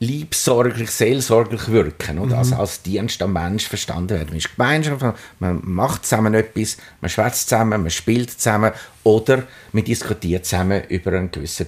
liebsorglich, 0.00 0.90
seelsorglich 0.90 1.68
wirken, 1.68 2.18
oder? 2.18 2.32
Mhm. 2.32 2.38
Also 2.38 2.56
als 2.56 2.82
Dienst 2.82 3.22
am 3.22 3.34
Mensch 3.34 3.68
verstanden 3.68 4.10
werden. 4.10 4.30
Man 4.30 4.38
ist 4.38 4.56
Gemeinschaft, 4.56 5.04
man 5.38 5.60
macht 5.62 6.06
zusammen 6.06 6.32
etwas, 6.34 6.78
man 7.02 7.10
schwätzt 7.10 7.50
zusammen, 7.50 7.82
man 7.82 7.90
spielt 7.90 8.30
zusammen 8.30 8.72
oder 9.04 9.44
man 9.72 9.84
diskutiert 9.84 10.46
zusammen 10.46 10.82
über 10.88 11.12
einen 11.12 11.30
gewissen 11.30 11.66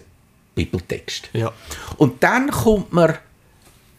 Bibeltext. 0.55 1.29
Ja. 1.35 1.53
Und 1.99 2.23
dann 2.23 2.51
kommt 2.51 2.93
man 2.93 3.19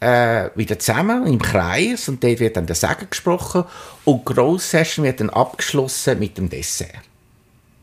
äh, 0.04 0.50
wieder 0.54 0.78
zusammen 0.78 1.26
im 1.26 1.40
Kreis 1.40 2.08
und 2.08 2.22
dort 2.22 2.40
wird 2.40 2.56
dann 2.56 2.66
der 2.66 2.76
Segen 2.76 3.08
gesprochen 3.08 3.64
und 4.04 4.28
die 4.28 4.34
Gross-Session 4.34 5.04
wird 5.04 5.20
dann 5.20 5.30
abgeschlossen 5.30 6.18
mit 6.18 6.36
dem 6.36 6.50
Dessert. 6.50 6.90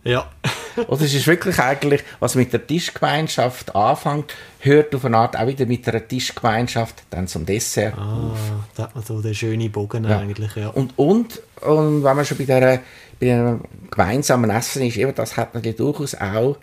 Ja. 0.03 0.29
Oder 0.87 1.01
es 1.01 1.13
ist 1.13 1.27
wirklich 1.27 1.59
eigentlich, 1.59 2.03
was 2.19 2.35
mit 2.35 2.53
der 2.53 2.65
Tischgemeinschaft 2.65 3.75
anfängt, 3.75 4.33
hört 4.59 4.95
auf 4.95 5.05
eine 5.05 5.17
Art 5.17 5.37
auch 5.37 5.45
wieder 5.45 5.65
mit 5.65 5.85
der 5.85 6.07
Tischgemeinschaft 6.07 7.03
dann 7.09 7.27
zum 7.27 7.45
Dessert. 7.45 7.93
Ah, 7.97 8.31
da 8.75 8.83
hat 8.83 8.95
man 8.95 9.03
so 9.03 9.21
den 9.21 9.35
schönen 9.35 9.71
Bogen 9.71 10.05
Ja. 10.05 10.19
eigentlich, 10.19 10.55
ja. 10.55 10.69
Und, 10.69 10.97
und, 10.97 11.41
und 11.61 12.03
wenn 12.03 12.15
man 12.15 12.25
schon 12.25 12.37
bei, 12.37 12.45
der, 12.45 12.79
bei 13.19 13.33
einem 13.33 13.61
gemeinsamen 13.91 14.49
Essen 14.49 14.83
ist, 14.83 14.97
eben, 14.97 15.13
das 15.13 15.37
hat 15.37 15.53
natürlich 15.53 15.77
durchaus 15.77 16.15
auch 16.15 16.57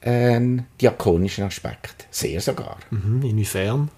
einen 0.00 0.66
diakonischen 0.80 1.44
Aspekt. 1.44 2.06
Sehr 2.10 2.40
sogar. 2.40 2.76
Mhm, 2.90 3.22
inwiefern? 3.22 3.90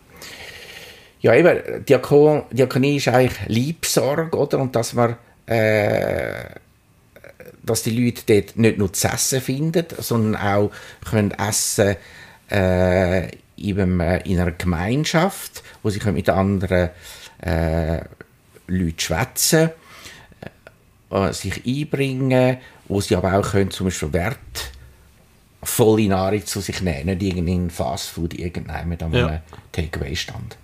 Ja, 1.23 1.35
eben, 1.35 1.85
Diakon, 1.85 2.45
Diakonie 2.51 2.97
ist 2.97 3.09
eigentlich 3.09 3.39
Liebsorge, 3.47 4.37
oder? 4.37 4.59
Und 4.59 4.75
dass 4.75 4.95
man, 4.95 5.17
äh, 5.47 6.45
dass 7.63 7.83
die 7.83 7.91
Leute 7.91 8.23
dort 8.27 8.57
nicht 8.57 8.79
nur 8.79 8.93
zu 8.93 9.09
essen 9.09 9.41
finden, 9.41 9.87
sondern 9.99 10.37
auch 10.41 10.71
können 11.09 11.33
essen 11.33 11.97
äh, 12.51 13.27
in, 13.57 14.01
äh, 14.01 14.19
in 14.23 14.41
einer 14.41 14.53
Gemeinschaft, 14.53 15.63
wo 15.83 15.91
sie 15.91 15.99
können 15.99 16.17
mit 16.17 16.31
anderen 16.31 16.91
äh, 17.43 18.01
Leuten 18.67 18.99
schwätzen, 18.99 19.71
äh, 21.11 21.33
sich 21.33 21.67
einbringen, 21.67 22.59
wo 22.89 23.01
sie 23.01 23.15
aber 23.17 23.35
auch 23.35 23.51
können, 23.51 23.71
zum 23.71 23.87
Beispiel 23.87 24.13
Wert 24.15 24.39
volle 25.63 26.09
Nahrung 26.09 26.47
zu 26.47 26.61
sich 26.61 26.81
nehmen, 26.81 27.07
nicht 27.19 27.23
irgendein 27.23 27.69
Fastfood 27.69 28.33
irgendeinem 28.33 28.93
an 28.99 29.13
Ja. 29.13 29.27
einem 29.27 29.41
Takeaway-Stand. 29.73 30.57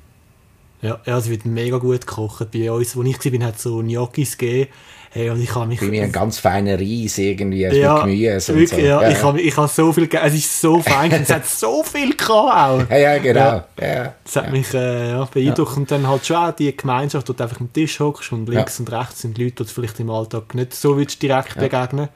Ja, 0.82 1.00
ja, 1.06 1.18
es 1.18 1.28
wird 1.30 1.44
mega 1.46 1.78
gut 1.78 2.06
gekocht. 2.06 2.50
Bei 2.50 2.70
uns, 2.70 2.96
wo 2.96 3.02
ich 3.02 3.18
war, 3.18 3.46
hat 3.46 3.56
es 3.56 3.62
so 3.62 3.78
Gnocchis 3.78 4.36
gegeben. 4.36 4.70
Hey, 5.10 5.30
und 5.30 5.40
ich 5.40 5.54
habe 5.54 5.66
mich... 5.66 5.80
Bei 5.80 5.86
mir 5.86 6.02
ein 6.02 6.12
ganz 6.12 6.38
feiner 6.38 6.78
Reis 6.78 7.16
irgendwie 7.16 7.62
ja, 7.62 7.94
mit 7.94 8.02
Gemüse 8.02 8.52
und 8.52 8.58
wirklich, 8.58 8.80
so. 8.82 8.86
ja, 8.86 9.08
ich 9.08 9.22
habe 9.22 9.40
ich 9.40 9.56
hab 9.56 9.70
so 9.70 9.90
viel 9.90 10.08
gegeben. 10.08 10.24
Es 10.26 10.34
ist 10.34 10.60
so 10.60 10.82
fein, 10.82 11.10
es 11.10 11.32
hat 11.32 11.46
so 11.46 11.82
viel 11.84 12.14
gehabt 12.14 12.30
auch. 12.30 12.90
ja, 12.90 12.98
ja, 12.98 13.18
genau. 13.18 13.40
Ja. 13.40 13.64
Ja. 13.80 14.14
Das 14.22 14.36
hat 14.36 14.52
mich 14.52 14.74
äh, 14.74 15.12
ja, 15.12 15.24
beeindruckt. 15.24 15.76
Und 15.78 15.90
dann 15.90 16.06
halt 16.06 16.26
schon 16.26 16.36
auch 16.36 16.52
die 16.52 16.76
Gemeinschaft, 16.76 17.26
wo 17.30 17.32
du 17.32 17.42
einfach 17.42 17.60
am 17.60 17.72
Tisch 17.72 17.98
hockst 17.98 18.30
und 18.32 18.46
links 18.46 18.78
und 18.78 18.92
rechts 18.92 19.22
sind 19.22 19.38
Leute, 19.38 19.52
die 19.52 19.62
du 19.62 19.64
vielleicht 19.64 19.98
im 20.00 20.10
Alltag 20.10 20.54
nicht 20.54 20.74
so 20.74 20.98
willst 20.98 21.22
direkt 21.22 21.58
begegnen 21.58 22.10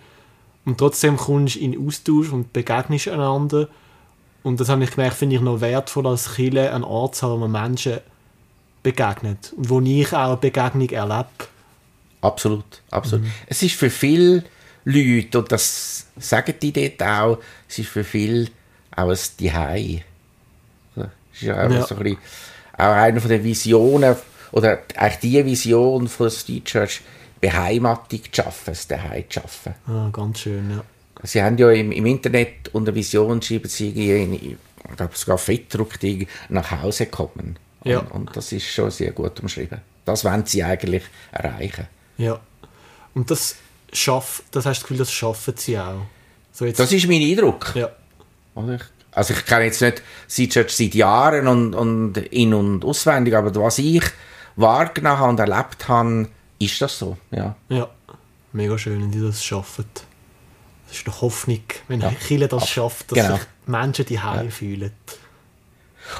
Und 0.67 0.76
trotzdem 0.76 1.17
kommst 1.17 1.57
du 1.57 1.61
in 1.61 1.87
Austausch 1.87 2.31
und 2.33 2.52
begegnest 2.52 3.09
einander. 3.09 3.69
Und 4.43 4.61
das 4.61 4.69
habe 4.69 4.85
ich 4.85 4.90
gemerkt, 4.90 5.17
finde 5.17 5.37
ich 5.37 5.43
noch 5.43 5.62
wertvoll 5.62 6.07
als 6.07 6.35
Chile, 6.35 6.71
einen 6.71 6.85
Ort 6.85 7.14
zu 7.14 7.26
haben, 7.26 7.40
wo 7.40 7.49
man 7.49 7.64
Menschen 7.64 8.00
begegnet. 8.83 9.53
Und 9.57 9.69
wo 9.69 9.81
ich 9.81 10.13
auch 10.13 10.29
eine 10.29 10.37
Begegnung 10.37 10.89
erlebe. 10.89 11.29
Absolut, 12.21 12.83
absolut. 12.91 13.25
Mhm. 13.25 13.33
Es 13.47 13.63
ist 13.63 13.75
für 13.77 13.91
viele 13.91 14.45
Leute, 14.85 15.39
und 15.39 15.51
das 15.53 16.07
sagen 16.19 16.55
die 16.61 16.73
dort 16.73 17.03
auch, 17.03 17.39
es 17.69 17.79
ist 17.79 17.89
für 17.89 18.05
viele 18.05 18.49
auch 18.95 19.09
ein 19.09 19.17
Zuhause. 19.17 20.03
Es 20.97 21.07
ist 21.35 21.43
ja 21.43 21.67
auch, 21.67 21.71
Ja. 21.71 21.87
so 21.87 21.95
ein 21.97 22.03
bisschen, 22.03 22.19
auch 22.77 22.93
eine 22.93 23.21
von 23.21 23.31
den 23.31 23.45
Visionen, 23.45 24.17
oder 24.53 24.81
eigentlich 24.97 25.19
die 25.21 25.45
Vision 25.45 26.09
von 26.09 26.27
der 26.27 26.31
Street 26.33 26.65
Church, 26.65 27.01
Beheimatung 27.41 28.23
zu 28.25 28.31
schaffen, 28.33 28.65
das 28.67 28.87
Zuhause 28.87 29.25
zu 29.29 29.41
schaffen. 29.41 29.75
Ah, 29.87 30.11
ganz 30.13 30.41
schön, 30.41 30.71
ja. 30.71 30.85
Sie 31.23 31.43
haben 31.43 31.57
ja 31.59 31.71
im, 31.71 31.93
im 31.93 32.07
Internet 32.07 32.71
unter 32.73 32.95
Vision 32.95 33.41
schreiben 33.43 33.69
sie 33.69 33.91
irgendwie, 33.91 34.57
ich 34.91 34.97
glaube 34.97 35.17
sogar 35.17 35.39
fettdruckt, 35.39 36.05
nach 36.49 36.83
Hause 36.83 37.07
kommen. 37.07 37.59
Ja. 37.85 38.01
Und, 38.01 38.11
und 38.13 38.37
das 38.37 38.53
ist 38.53 38.67
schon 38.67 38.91
sehr 38.91 39.13
gut 39.13 39.41
umschrieben. 39.41 39.81
Das 40.05 40.25
wollen 40.25 40.45
sie 40.47 40.63
eigentlich 40.63 41.03
erreichen. 41.33 41.87
Ja. 42.19 42.41
Und 43.15 43.31
das 43.31 43.57
schafft, 43.93 44.45
das 44.53 44.67
hast 44.67 44.79
du 44.79 44.81
das 44.81 44.83
Gefühl, 44.83 44.99
das 44.99 45.13
schaffen 45.13 45.55
sie 45.57 45.79
auch. 45.79 46.03
So 46.53 46.71
Das 46.71 46.93
ist 46.93 47.07
mein 47.09 47.23
Eindruck. 47.23 47.73
ja. 47.75 47.91
Also 49.13 49.35
ich 49.35 49.45
kenne 49.47 49.65
jetzt 49.65 49.81
nicht 49.81 50.03
Church 50.53 50.71
seit 50.77 50.95
Jahren 50.95 51.47
und, 51.49 51.75
und 51.75 52.17
in- 52.19 52.55
und 52.55 52.85
auswendig, 52.85 53.35
aber 53.35 53.55
was 53.57 53.79
ich 53.79 54.05
wahrgenommen 54.57 55.19
habe 55.19 55.31
und 55.31 55.41
erlebt 55.41 55.89
habe, 55.89 56.29
ist 56.59 56.81
das 56.81 56.99
so. 56.99 57.17
Ja. 57.31 57.57
Ja, 57.69 57.89
mega 58.53 58.77
schön, 58.79 59.01
wenn 59.01 59.11
die 59.11 59.21
das 59.21 59.43
schaffen. 59.45 59.87
Das 60.87 60.97
ist 60.99 61.07
doch 61.09 61.23
Hoffnung, 61.23 61.63
wenn 61.89 62.01
Ja. 62.01 62.13
Chile 62.27 62.49
das 62.49 62.69
schafft, 62.69 63.11
dass 63.13 63.19
Genau. 63.19 63.37
sich 63.37 63.45
die 63.67 63.71
Menschen 63.71 64.05
die 64.07 64.21
Heim 64.21 64.51
fühlen. 64.51 64.93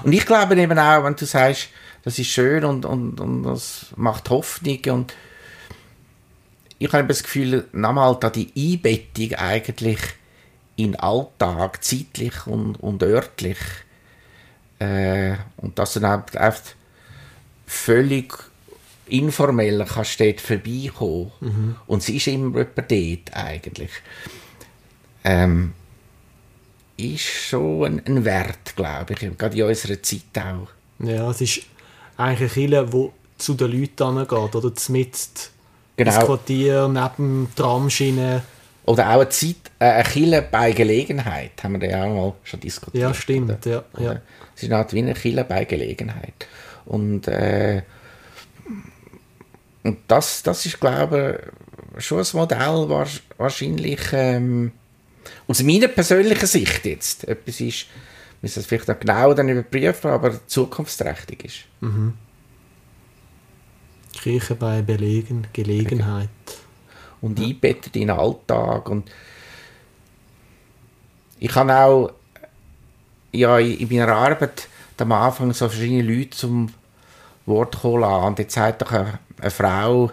Und 0.04 0.12
ich 0.12 0.26
glaube 0.26 0.56
eben 0.56 0.78
auch, 0.78 1.04
wenn 1.04 1.16
du 1.16 1.25
sagst, 1.25 1.68
das 2.02 2.18
ist 2.18 2.28
schön 2.28 2.64
und, 2.64 2.85
und, 2.85 3.20
und 3.20 3.42
das 3.42 3.87
macht 3.97 4.30
Hoffnung 4.30 4.78
und 4.88 5.14
ich 6.78 6.92
habe 6.92 7.09
das 7.09 7.23
Gefühl, 7.23 7.68
nochmal 7.73 8.16
da 8.18 8.30
die 8.30 8.50
Einbettung 8.56 9.38
eigentlich 9.38 9.99
in 10.76 10.97
Alltag, 10.97 11.85
zeitlich 11.85 12.47
und, 12.47 12.76
und 12.76 13.02
örtlich 13.02 13.59
äh, 14.78 15.35
und 15.59 15.78
dass 15.78 15.92
du 15.92 16.00
dann 16.00 16.25
einfach 16.35 16.73
völlig 17.66 18.32
informell 19.06 19.85
kannst 19.87 20.20
dort 20.20 20.40
vorbeikommen 20.40 21.76
und 21.87 21.99
es 21.99 22.09
ist 22.09 22.28
immer 22.28 22.59
jemand 22.59 22.90
dort 22.90 23.37
eigentlich. 23.37 23.90
Ähm, 25.23 25.75
ist 27.00 27.25
schon 27.25 28.02
ein, 28.07 28.25
Wert, 28.25 28.76
glaube 28.76 29.14
ich, 29.14 29.38
gerade 29.38 29.57
in 29.57 29.64
unserer 29.64 30.02
Zeit 30.02 30.21
auch. 30.37 30.69
Ja, 31.04 31.30
es 31.30 31.40
ist 31.40 31.62
eigentlich 32.16 32.40
eine 32.40 32.49
Chile, 32.49 32.87
die 32.87 33.11
zu 33.38 33.54
den 33.54 33.73
Leuten 33.73 34.19
geht, 34.19 34.54
oder 34.54 34.75
zumindest 34.75 35.52
Genau. 35.97 36.12
das 36.12 36.25
Quartier 36.25 36.88
neben 36.88 37.45
dem 37.47 37.54
Tramschiene 37.54 38.42
Oder 38.87 39.11
auch 39.11 39.21
eine 39.21 39.28
Zeit, 39.28 39.57
äh, 39.78 39.85
eine 39.85 40.04
Kille 40.04 40.42
bei 40.50 40.73
Gelegenheit, 40.73 41.62
haben 41.62 41.78
wir 41.78 41.90
ja 41.90 42.04
auch 42.04 42.09
mal 42.09 42.33
schon 42.42 42.61
diskutiert. 42.61 43.02
Ja, 43.02 43.12
stimmt, 43.12 43.66
ja. 43.66 43.85
ja. 43.99 44.21
Es 44.57 44.62
ist 44.62 44.73
halt 44.73 44.95
wie 44.95 45.00
eine 45.00 45.12
Kille 45.12 45.45
bei 45.45 45.66
Gelegenheit. 45.66 46.47
Und, 46.87 47.28
äh, 47.28 47.83
und 49.83 49.99
das, 50.09 50.42
das 50.42 50.64
ist, 50.64 50.80
glaube 50.80 51.40
ich, 51.99 52.04
schon 52.04 52.21
ein 52.21 52.26
Modell, 52.33 53.07
wahrscheinlich 53.37 54.00
ähm, 54.12 54.73
aus 55.47 55.62
meiner 55.62 55.89
persönlichen 55.89 56.47
Sicht 56.47 56.85
jetzt 56.85 57.27
etwas 57.29 57.61
ist, 57.61 57.87
müssen 58.43 58.61
es 58.61 58.67
vielleicht 58.67 58.89
noch 58.89 58.99
genau 58.99 59.35
dann 59.35 59.49
überprüfen, 59.49 60.11
aber 60.11 60.47
zukunftsträchtig 60.47 61.45
ist. 61.45 61.59
Mhm. 61.81 62.15
Kirche 64.12 64.55
bei 64.55 64.83
Belegen, 64.83 65.47
Gelegenheit. 65.53 66.29
Und 67.21 67.39
ja. 67.39 67.47
einbettet 67.47 67.97
in 67.97 68.09
den 68.09 68.11
Alltag. 68.11 68.89
Und 68.89 69.11
ich 71.39 71.55
habe 71.55 71.75
auch 71.77 72.12
ja, 73.33 73.59
in 73.59 73.89
meiner 73.89 74.09
Arbeit 74.09 74.69
am 74.99 75.12
Anfang 75.12 75.53
so 75.53 75.69
verschiedene 75.69 76.03
Leute 76.03 76.31
zum 76.31 76.73
Wort 77.47 77.81
kommen 77.81 78.00
lassen. 78.00 78.25
Und 78.25 78.39
jetzt 78.39 78.55
sagt 78.55 78.83
doch 78.83 78.93
eine, 78.93 79.19
eine 79.41 79.50
Frau, 79.50 80.11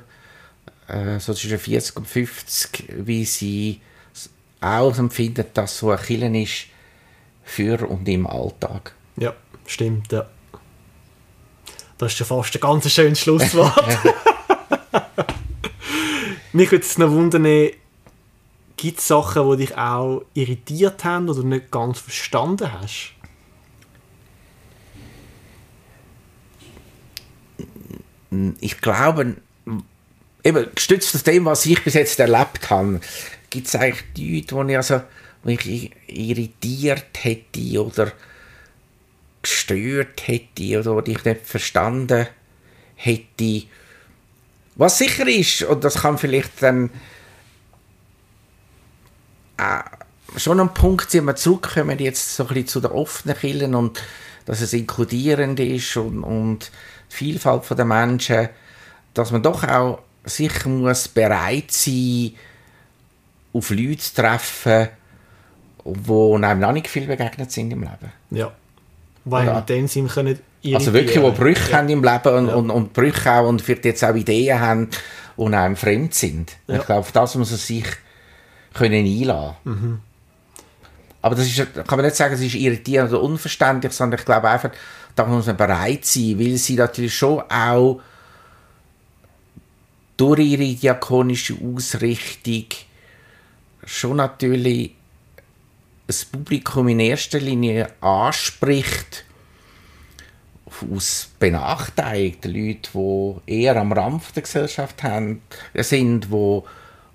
äh, 0.88 1.20
so 1.20 1.34
zwischen 1.34 1.60
40 1.60 1.98
und 1.98 2.08
50, 2.08 2.94
wie 3.06 3.26
sie 3.26 3.82
auch 4.62 4.98
empfindet, 4.98 5.58
dass 5.58 5.78
so 5.78 5.92
ein 5.92 6.00
Killen 6.00 6.36
ist 6.36 6.68
für 7.44 7.88
und 7.88 8.08
im 8.08 8.28
Alltag. 8.28 8.94
Ja, 9.18 9.34
stimmt, 9.66 10.12
ja. 10.12 10.26
Das 11.98 12.14
ist 12.14 12.20
ja 12.20 12.26
fast 12.26 12.56
ein 12.56 12.62
ganz 12.62 12.92
schönes 12.92 13.20
Schlusswort. 13.20 13.74
Mich 16.54 16.72
würde 16.72 16.86
es 16.86 16.98
noch 16.98 17.12
wundern, 17.12 17.72
gibt 18.78 19.00
es 19.00 19.08
Sachen, 19.08 19.52
die 19.52 19.66
dich 19.66 19.78
auch 19.78 20.24
irritiert 20.34 21.04
haben 21.04 21.30
oder 21.30 21.44
nicht 21.44 21.72
ganz 21.72 22.00
verstanden 22.00 22.72
hast? 22.72 23.14
Ich 28.60 28.82
glaube, 28.82 29.38
eben 30.44 30.68
gestützt 30.76 31.16
auf 31.16 31.24
dem, 31.24 31.46
was 31.46 31.66
ich 31.66 31.84
bis 31.84 31.96
jetzt 31.96 32.20
erlebt 32.20 32.70
habe, 32.70 33.00
gibt 33.50 33.68
es 33.68 33.75
eigentlich 33.75 34.04
Leute, 34.18 34.66
die 34.66 34.72
ich, 34.72 34.77
also, 34.77 35.01
die 35.46 35.54
ich 35.54 35.92
irritiert 36.08 37.24
hätte 37.24 37.84
oder 37.84 38.12
gestört 39.42 40.27
hätte 40.27 40.80
oder 40.80 41.01
die 41.01 41.12
ich 41.12 41.24
nicht 41.24 41.46
verstanden 41.46 42.27
hätte. 42.96 43.63
Was 44.75 44.98
sicher 44.98 45.27
ist, 45.27 45.63
und 45.63 45.84
das 45.84 46.01
kann 46.01 46.18
vielleicht 46.18 46.62
dann 46.62 46.89
äh, 49.58 49.80
schon 50.38 50.60
ein 50.60 50.74
Punkt 50.74 51.13
wenn 51.13 51.25
wir 51.25 51.36
zurückkommen 51.36 51.98
jetzt 52.00 52.36
so 52.36 52.44
ein 52.44 52.50
bisschen 52.50 52.68
zu 52.68 52.82
den 52.82 52.92
offenen 52.92 53.38
Kirchen 53.38 53.75
und 53.75 54.01
dass 54.46 54.62
es 54.62 54.74
inkludierend 54.74 55.60
ist 55.60 55.98
und, 55.98 56.24
und 56.24 56.72
die 57.12 57.16
Vielfalt 57.16 57.63
der 57.70 57.86
Menschen, 57.86 58.50
dass 59.13 59.32
man 59.32 59.42
doch 59.42 59.63
auch 59.63 60.00
sicher 60.25 60.70
muss 60.70 61.08
bereit 61.08 61.72
sein, 61.72 62.34
auf 63.54 63.70
Leute 63.70 63.98
zu 63.98 64.16
treffen, 64.16 64.89
die 65.86 66.44
einem 66.44 66.60
noch 66.60 66.72
nicht 66.72 66.88
viel 66.88 67.08
begegnet 67.08 67.51
sind 67.51 67.72
im 67.72 67.82
Leben. 67.82 68.12
Ja. 68.32 68.51
Weil 69.25 69.48
in 69.48 69.66
dem 69.66 69.88
Sinn 69.88 70.08
können 70.08 70.39
Also 70.74 70.94
wirklich, 70.94 71.22
die 71.22 71.32
Brüche 71.32 71.72
ja. 71.72 71.77
haben 71.77 71.89
im 71.89 72.04
Leben 72.04 72.34
und, 72.34 72.48
ja. 72.48 72.56
und, 72.56 72.70
und 72.70 72.94
Brüche 72.94 73.32
auch 73.32 73.48
und 73.48 73.62
vielleicht 73.62 73.86
jetzt 73.86 74.04
auch 74.04 74.16
Ideen 74.16 74.60
haben, 74.60 74.89
die 75.38 75.46
einem 75.46 75.75
fremd 75.75 76.13
sind. 76.13 76.56
Ja. 76.68 76.77
Ich 76.77 76.86
glaube, 76.86 77.01
auf 77.01 77.12
das 77.12 77.36
muss 77.36 77.51
man 77.51 77.60
sich 77.60 77.86
können 78.74 79.06
einlassen. 79.06 79.56
Mhm. 79.63 80.00
Aber 81.22 81.36
das 81.36 81.48
ist, 81.48 81.74
kann 81.74 81.98
man 81.98 82.06
nicht 82.06 82.16
sagen, 82.16 82.36
es 82.36 82.42
ist 82.42 82.56
irritierend 82.56 83.12
oder 83.12 83.22
unverständlich, 83.22 83.92
sondern 83.92 84.20
ich 84.20 84.25
glaube 84.25 84.50
einfach, 84.50 84.72
da 85.16 85.25
muss 85.25 85.48
man 85.48 85.58
bereit 85.58 86.06
sein, 86.06 86.39
weil 86.39 86.58
sie 86.58 86.75
natürlich 86.75 87.18
schon 87.18 87.42
auch 87.50 88.00
durch 90.16 90.39
ihre 90.39 90.75
diakonische 90.75 91.56
Ausrichtung 91.56 92.66
schon 93.88 94.17
natürlich 94.17 94.94
das 96.06 96.25
Publikum 96.25 96.88
in 96.89 97.00
erster 97.00 97.39
Linie 97.39 97.89
anspricht, 98.02 99.26
aus 100.93 101.30
benachteiligten 101.39 102.54
Leuten, 102.54 103.41
die 103.45 103.63
eher 103.63 103.78
am 103.78 103.91
Rand 103.91 104.36
der 104.36 104.43
Gesellschaft 104.43 105.02
haben, 105.04 105.41
sind, 105.73 106.32
die 106.32 106.62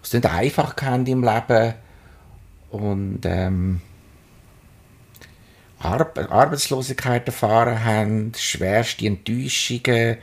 es 0.02 0.12
nicht 0.12 0.26
einfach 0.26 0.74
haben 0.82 1.06
im 1.06 1.22
Leben 1.22 1.74
und 2.70 3.20
ähm, 3.24 3.80
Ar 5.78 6.12
Arbeitslosigkeit 6.30 7.26
erfahren 7.26 7.84
haben, 7.84 8.32
schwerste 8.36 9.06
Enttäuschungen, 9.06 10.16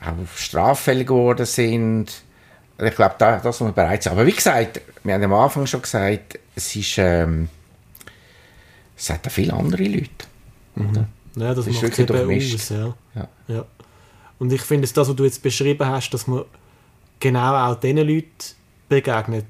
auch 0.00 0.36
straffällig 0.36 1.06
geworden 1.06 1.46
sind. 1.46 2.22
Ich 2.80 2.94
glaube, 2.94 3.16
da, 3.18 3.36
das 3.36 3.44
muss 3.44 3.60
man 3.60 3.74
bereit 3.74 4.02
sein. 4.02 4.12
Aber 4.12 4.24
wie 4.26 4.32
gesagt, 4.32 4.80
wir 5.02 5.14
haben 5.14 5.24
am 5.24 5.34
Anfang 5.34 5.66
schon 5.66 5.82
gesagt, 5.82 6.38
es 6.54 6.76
ist, 6.76 6.98
ähm, 6.98 7.48
es 8.96 9.10
hat 9.10 9.26
auch 9.26 9.30
viele 9.30 9.52
andere 9.52 9.82
Leute. 9.82 10.08
Mhm. 10.76 11.06
Ja, 11.36 11.54
das, 11.54 11.64
das 11.64 11.74
ist 11.74 11.82
wirklich 11.82 12.08
eben 12.08 12.54
aus, 12.54 12.68
ja. 12.68 12.94
Ja. 13.14 13.28
ja. 13.48 13.64
Und 14.38 14.52
ich 14.52 14.62
finde, 14.62 14.86
das, 14.86 15.08
was 15.08 15.16
du 15.16 15.24
jetzt 15.24 15.42
beschrieben 15.42 15.86
hast, 15.86 16.10
dass 16.10 16.26
man 16.26 16.44
genau 17.20 17.54
auch 17.54 17.74
diesen 17.74 17.98
Leuten 17.98 18.28
begegnet, 18.88 19.46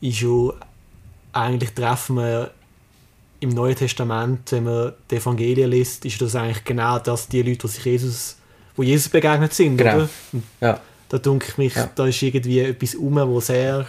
ist 0.00 0.20
ja, 0.20 0.50
eigentlich 1.32 1.72
treffen 1.72 2.16
wir 2.16 2.52
im 3.40 3.50
Neuen 3.50 3.76
Testament, 3.76 4.50
wenn 4.52 4.64
man 4.64 4.92
die 5.10 5.16
Evangelien 5.16 5.70
liest, 5.70 6.04
ist 6.04 6.20
das 6.20 6.34
eigentlich 6.34 6.64
genau 6.64 6.98
das, 6.98 7.28
die 7.28 7.42
Leute, 7.42 7.58
die 7.58 7.68
sich 7.68 7.84
Jesus, 7.84 8.36
wo 8.76 8.82
Jesus 8.82 9.08
begegnet 9.08 9.54
sind, 9.54 9.76
genau. 9.76 9.96
oder? 9.96 10.08
Ja. 10.60 10.80
Da 11.08 11.18
denke 11.18 11.46
ich 11.48 11.58
mich, 11.58 11.74
ja. 11.74 11.88
da 11.94 12.06
ist 12.06 12.22
irgendwie 12.22 12.60
etwas 12.60 12.94
um, 12.94 13.16
wo 13.16 13.40
sehr 13.40 13.86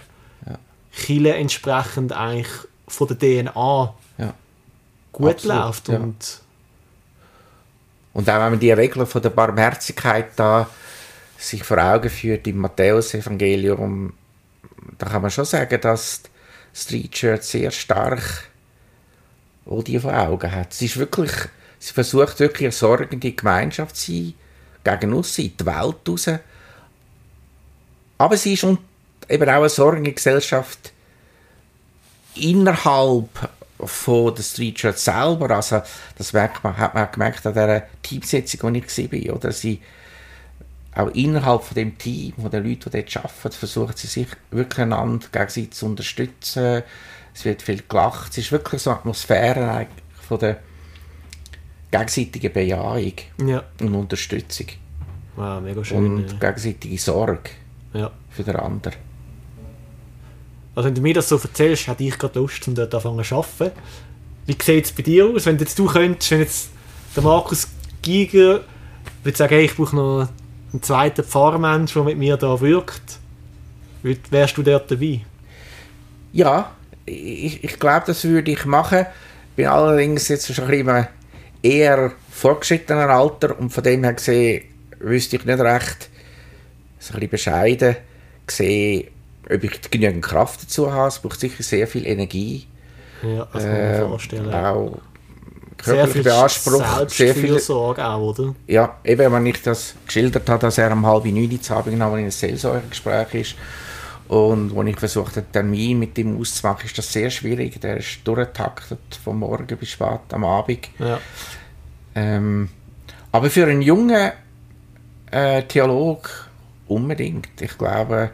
Chile 0.92 1.36
entsprechend 1.36 2.12
eigentlich 2.14 2.48
von 2.88 3.08
der 3.08 3.18
DNA 3.18 3.94
ja. 4.18 4.34
gut 5.12 5.30
Absolut, 5.30 5.58
läuft. 5.58 5.88
Ja. 5.90 6.00
Und, 6.00 6.42
und 8.14 8.30
auch 8.30 8.34
wenn 8.34 8.52
man 8.52 8.60
die 8.60 8.72
Regeln 8.72 9.06
von 9.06 9.22
der 9.22 9.30
Barmherzigkeit 9.30 10.32
da 10.36 10.70
sich 11.38 11.64
vor 11.64 11.78
Augen 11.78 12.10
führt 12.10 12.48
im 12.48 12.58
Matthäus-Evangelium, 12.58 14.14
da 14.98 15.08
kann 15.08 15.22
man 15.22 15.32
schon 15.32 15.46
sagen, 15.46 15.80
dass 15.80 16.24
Street 16.74 17.12
Church 17.12 17.44
sehr 17.44 17.72
stark 17.72 18.50
all 19.66 19.84
die 19.84 20.00
vor 20.00 20.14
Augen 20.14 20.52
hat. 20.52 20.74
Sie 20.74 20.86
ist 20.86 20.98
wirklich, 20.98 21.32
sie 21.78 21.94
versucht 21.94 22.40
wirklich 22.40 22.66
eine 22.66 22.72
sorgende 22.72 23.32
Gemeinschaft 23.32 23.96
zu 23.96 24.12
sein, 24.12 24.34
gegen 24.84 25.14
uns, 25.14 25.38
in 25.38 25.56
die 25.56 25.66
Welt 25.66 25.96
raus. 26.08 26.30
Aber 28.20 28.36
sie 28.36 28.54
ist 28.54 28.64
eben 28.64 29.50
auch 29.50 29.54
eine 29.54 29.70
sorgende 29.70 30.12
Gesellschaft 30.12 30.92
innerhalb 32.36 33.50
von 33.80 34.36
der 34.36 34.44
Street 34.44 34.76
Church 34.76 34.98
selber. 34.98 35.56
Also, 35.56 35.82
das 36.18 36.34
merkt 36.34 36.64
man, 36.64 36.78
hat 36.78 36.94
man 36.94 37.10
gemerkt 37.12 37.46
an 37.48 37.54
dieser 37.54 37.84
Teamsetzung, 38.04 38.74
die 38.74 38.84
ich 38.86 39.28
war, 39.28 39.36
oder? 39.38 39.52
Sie, 39.54 39.82
auch 40.96 41.08
innerhalb 41.12 41.64
von 41.64 41.76
dem 41.76 41.98
Team, 41.98 42.34
von 42.36 42.52
den 42.52 42.66
Leuten, 42.66 42.90
die 42.92 43.04
dort 43.04 43.18
arbeiten, 43.18 43.52
versuchen 43.52 43.94
sie 43.96 44.08
sich 44.08 44.28
wirklich 44.52 44.80
einander 44.80 45.28
gegenseitig 45.32 45.72
zu 45.72 45.86
unterstützen. 45.86 46.84
Es 47.34 47.46
wird 47.46 47.62
viel 47.62 47.84
gelacht. 47.88 48.32
Es 48.32 48.40
ist 48.40 48.52
wirklich 48.52 48.82
so 48.82 48.90
eine 48.90 49.00
Atmosphäre 49.00 49.88
von 50.28 50.40
der 50.40 50.60
gegenseitigen 51.90 52.52
Bejahung 52.52 53.14
ja. 53.46 53.64
und 53.80 53.96
Unterstützung. 53.96 54.68
Wow, 55.38 55.62
mega 55.62 55.86
schön. 55.86 56.06
Und 56.06 56.40
gegenseitige 56.42 56.98
Sorge 56.98 57.52
ja. 57.94 58.12
für 58.30 58.44
den 58.44 58.56
anderen. 58.56 58.96
Also 60.76 60.88
wenn 60.88 60.96
du 60.96 61.02
mir 61.02 61.14
das 61.14 61.30
so 61.30 61.38
erzählst, 61.38 61.88
hätte 61.88 62.04
ich 62.04 62.18
gerade 62.18 62.40
Lust, 62.40 62.68
um 62.68 62.76
dort 62.76 62.94
anfangen 62.94 63.24
zu 63.24 63.36
arbeiten. 63.36 63.72
Wie 64.46 64.58
sieht 64.62 64.86
es 64.86 64.92
bei 64.92 65.04
dir 65.04 65.26
aus, 65.26 65.46
wenn 65.46 65.58
jetzt 65.58 65.78
du 65.78 65.86
könntest, 65.86 66.32
wenn 66.32 66.40
jetzt 66.40 66.70
der 67.16 67.24
Markus 67.24 67.68
Giger 68.02 68.62
würde 69.24 69.38
sagen, 69.38 69.56
hey, 69.56 69.66
ich 69.66 69.76
brauche 69.76 69.96
noch 69.96 70.28
einen 70.72 70.82
zweiten 70.82 71.24
Pfarrmensch, 71.24 71.94
der 71.94 72.04
mit 72.04 72.18
mir 72.18 72.38
da 72.38 72.60
wirkt, 72.62 73.20
wärst 74.04 74.58
du 74.58 74.64
dort 74.64 74.90
dabei? 74.90 75.22
Ja, 76.32 76.72
ich, 77.06 77.64
ich 77.64 77.80
glaube, 77.80 78.06
das 78.08 78.24
würde 78.24 78.52
ich 78.52 78.66
machen. 78.66 79.06
Ich 79.50 79.56
bin 79.56 79.68
allerdings 79.68 80.28
jetzt 80.28 80.54
schon 80.54 80.66
ein 80.66 80.72
bisschen 80.72 81.08
eher 81.62 82.12
fortgeschrittenen 82.32 83.10
Alter 83.10 83.60
und 83.60 83.72
von 83.72 83.84
dem 83.84 84.04
her 84.04 84.14
gesehen 84.14 84.64
wüsste 85.00 85.36
ich 85.36 85.46
nicht 85.46 85.60
recht, 85.60 86.10
so 87.00 87.14
ein 87.14 87.20
bisschen 87.20 87.30
bescheiden 87.30 87.96
gesehen, 88.46 89.08
ob 89.50 89.64
ich 89.64 89.90
genügend 89.90 90.24
Kraft 90.24 90.64
dazu 90.64 90.92
habe. 90.92 91.08
Es 91.08 91.20
braucht 91.20 91.40
sicher 91.40 91.64
sehr 91.64 91.88
viel 91.88 92.06
Energie. 92.06 92.68
Ja, 93.24 93.48
das 93.52 93.64
kann 93.64 93.72
man 93.72 93.82
äh, 93.82 94.08
vorstellen. 94.08 94.54
Auch 94.54 94.98
körperlich 95.78 96.24
beansprucht. 96.24 97.10
Sehr 97.10 97.36
viel 97.36 97.60
Sorge 97.60 98.06
auch, 98.06 98.20
oder? 98.20 98.56
Ja, 98.68 98.98
eben, 99.04 99.32
wenn 99.32 99.46
ich 99.46 99.62
das 99.62 99.96
geschildert 100.06 100.48
habe, 100.50 100.60
dass 100.60 100.78
er 100.78 100.92
um 100.92 101.06
halb 101.06 101.26
neun 101.26 101.52
Uhr 101.52 101.78
Abend 101.78 101.94
in 101.94 102.02
ein 102.02 102.32
Seelsorgegespräch 102.32 103.34
ist 103.34 103.56
Und 104.28 104.78
als 104.78 104.90
ich 104.90 105.00
versucht 105.00 105.38
habe, 105.38 105.46
Termin 105.52 106.00
mit 106.00 106.18
ihm 106.18 106.40
auszumachen, 106.40 106.86
ist 106.86 106.98
das 106.98 107.12
sehr 107.12 107.30
schwierig. 107.30 107.80
Der 107.82 107.98
ist 107.98 108.20
durchgetaktet, 108.26 109.00
von 109.24 109.40
morgen 109.40 109.78
bis 109.78 109.90
spät 109.90 110.20
am 110.32 110.44
Abend. 110.44 110.90
Ja. 111.00 111.20
Ähm, 112.16 112.70
aber 113.32 113.50
für 113.50 113.66
einen 113.66 113.82
jungen 113.82 114.32
äh, 115.32 115.64
Theolog 115.64 116.49
unbedingt. 116.90 117.62
Ich 117.62 117.78
glaube, 117.78 118.32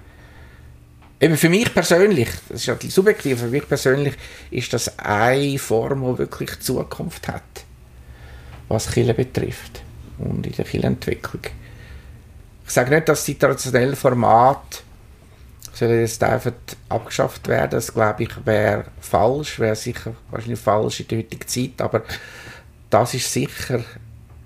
eben 1.19 1.37
für 1.37 1.49
mich 1.49 1.73
persönlich, 1.73 2.29
das 2.49 2.61
ist 2.61 2.65
ja 2.65 2.77
subjektiv, 2.89 3.39
für 3.39 3.47
mich 3.47 3.67
persönlich 3.67 4.15
ist 4.51 4.73
das 4.73 4.97
eine 4.99 5.57
Form, 5.59 6.01
die 6.01 6.17
wirklich 6.19 6.59
Zukunft 6.59 7.27
hat, 7.27 7.43
was 8.67 8.91
Kirche 8.91 9.13
betrifft 9.13 9.83
und 10.17 10.45
in 10.45 10.53
der 10.53 10.65
Kirchenentwicklung. 10.65 11.43
Ich 12.65 12.73
sage 12.73 12.93
nicht, 12.93 13.07
dass 13.09 13.25
die 13.25 13.37
traditionellen 13.37 13.95
Formate 13.95 14.79
jetzt 15.79 16.23
einfach 16.23 16.53
abgeschafft 16.89 17.47
werden. 17.47 17.71
Das 17.71 17.93
glaube 17.93 18.23
ich 18.23 18.45
wäre 18.45 18.85
falsch, 19.01 19.59
wäre 19.59 19.75
sicher 19.75 20.15
wahrscheinlich 20.31 20.59
falsch 20.59 21.01
in 21.01 21.07
der 21.09 21.17
heutigen 21.19 21.47
Zeit, 21.47 21.81
aber 21.81 22.03
das 22.89 23.13
ist 23.13 23.31
sicher 23.31 23.83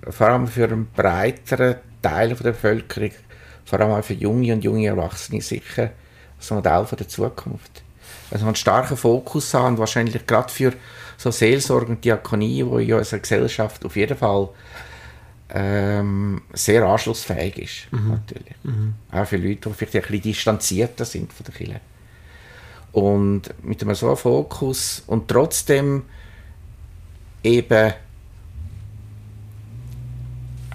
vor 0.08 0.28
allem 0.28 0.48
für 0.48 0.64
einen 0.64 0.88
breiteren 0.90 1.76
Teil 2.02 2.28
der 2.34 2.52
Bevölkerung, 2.52 3.12
vor 3.70 3.80
allem 3.80 3.92
auch 3.92 4.04
für 4.04 4.14
junge 4.14 4.52
und 4.52 4.64
junge 4.64 4.86
Erwachsene 4.86 5.40
sicher 5.40 5.90
das 6.36 6.50
Modell 6.50 6.84
von 6.84 6.98
der 6.98 7.08
Zukunft. 7.08 7.82
Also 8.32 8.46
einen 8.46 8.56
starken 8.56 8.96
Fokus 8.96 9.54
haben 9.54 9.74
und 9.74 9.78
wahrscheinlich 9.78 10.26
gerade 10.26 10.52
für 10.52 10.72
so 11.16 11.30
Seelsorge 11.30 11.92
und 11.92 12.04
Diakonie, 12.04 12.66
wo 12.66 12.78
in 12.78 12.92
unserer 12.92 13.20
Gesellschaft 13.20 13.84
auf 13.84 13.94
jeden 13.94 14.16
Fall 14.16 14.48
ähm, 15.50 16.42
sehr 16.52 16.84
anschlussfähig 16.84 17.58
ist, 17.58 17.92
natürlich. 17.92 18.54
Auch 19.12 19.26
für 19.26 19.36
Leute, 19.36 19.68
die 19.68 19.74
vielleicht 19.74 19.96
ein 19.96 20.02
bisschen 20.02 20.22
distanzierter 20.22 21.04
sind 21.04 21.32
von 21.32 21.46
der 21.46 21.54
Kirche. 21.54 21.80
Und 22.92 23.54
mit 23.62 23.82
einem 23.82 23.94
so 23.94 24.06
einem 24.08 24.16
Fokus 24.16 25.04
und 25.06 25.28
trotzdem 25.28 26.02
eben 27.44 27.92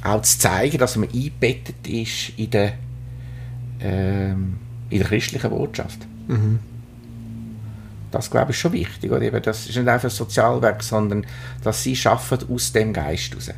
auch 0.06 0.22
zu 0.22 0.38
zeigen, 0.38 0.78
dass 0.78 0.96
man 0.96 1.10
eingebettet 1.10 1.88
ist 1.88 2.32
in 2.38 2.50
der, 2.52 2.74
ähm, 3.80 4.58
in 4.90 5.00
der 5.00 5.08
christlichen 5.08 5.50
Botschaft. 5.50 6.06
Das 8.12 8.30
glaube 8.30 8.52
ich 8.52 8.60
schon 8.60 8.72
wichtig. 8.72 9.12
Oder? 9.12 9.24
Eben, 9.24 9.42
das 9.42 9.68
ist 9.68 9.76
nicht 9.76 9.88
einfach 9.88 10.10
ein 10.10 10.12
Sozialwerk, 10.12 10.84
sondern 10.84 11.26
dass 11.64 11.84
sie 11.84 11.96
schaffen 11.96 12.40
aus 12.50 12.72
dem 12.72 12.94
Geist 12.94 13.32
heraus. 13.32 13.52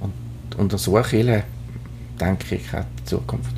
Und, 0.00 0.54
und 0.56 0.78
so 0.78 0.92
Kirche, 0.94 1.44
denke 2.20 2.56
ich, 2.56 2.72
hat 2.72 2.86
die 2.98 3.04
Zukunft. 3.04 3.54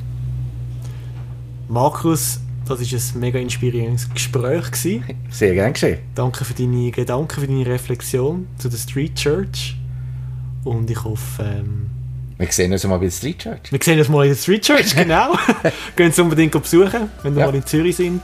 Markus, 1.67 2.39
das 2.67 2.79
war 2.79 2.99
ein 2.99 3.19
mega 3.19 3.39
inspirierendes 3.39 4.09
Gespräch. 4.09 4.71
Gewesen. 4.71 5.03
Sehr 5.29 5.55
gern 5.55 5.73
geschehen. 5.73 5.99
Danke 6.13 6.45
für 6.45 6.53
deine 6.53 6.91
Gedanken, 6.91 7.41
für 7.41 7.47
deine 7.47 7.65
Reflexion 7.65 8.47
zu 8.57 8.69
der 8.69 8.77
Street 8.77 9.15
Church. 9.15 9.75
Und 10.65 10.89
ich 10.91 11.01
hoffe, 11.03 11.43
ähm, 11.43 11.89
Wir 12.37 12.51
sehen 12.51 12.73
uns 12.73 12.83
mal 12.85 12.97
bei 12.97 13.05
der 13.05 13.11
Street 13.11 13.39
Church. 13.39 13.71
wir 13.71 13.79
sehen 13.81 13.97
uns 13.99 14.09
mal 14.09 14.23
in 14.25 14.31
der 14.33 14.37
Street 14.37 14.61
Church, 14.63 14.93
genau. 14.95 15.35
Gehen 15.95 16.11
Sie 16.11 16.21
unbedingt 16.21 16.51
besuchen, 16.61 17.09
wenn 17.23 17.33
wir 17.35 17.41
Ja. 17.41 17.47
mal 17.47 17.55
in 17.55 17.65
Zürich 17.65 17.95
sind. 17.95 18.21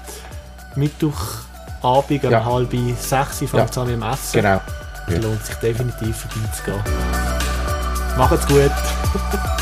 Mittwochabend 0.75 2.23
um 2.25 2.31
Ja. 2.31 2.43
halb 2.43 2.71
sechs 2.99 3.37
fängt 3.39 3.69
es 3.71 3.77
an 3.77 3.85
mit 3.87 3.95
dem 3.95 4.03
Essen. 4.03 4.33
Genau. 4.33 4.59
Es 5.07 5.17
lohnt 5.23 5.45
sich 5.45 5.55
definitiv 5.55 6.15
vorbeizugehen. 6.17 6.83
Macht's 8.17 8.47
gut. 8.47 8.71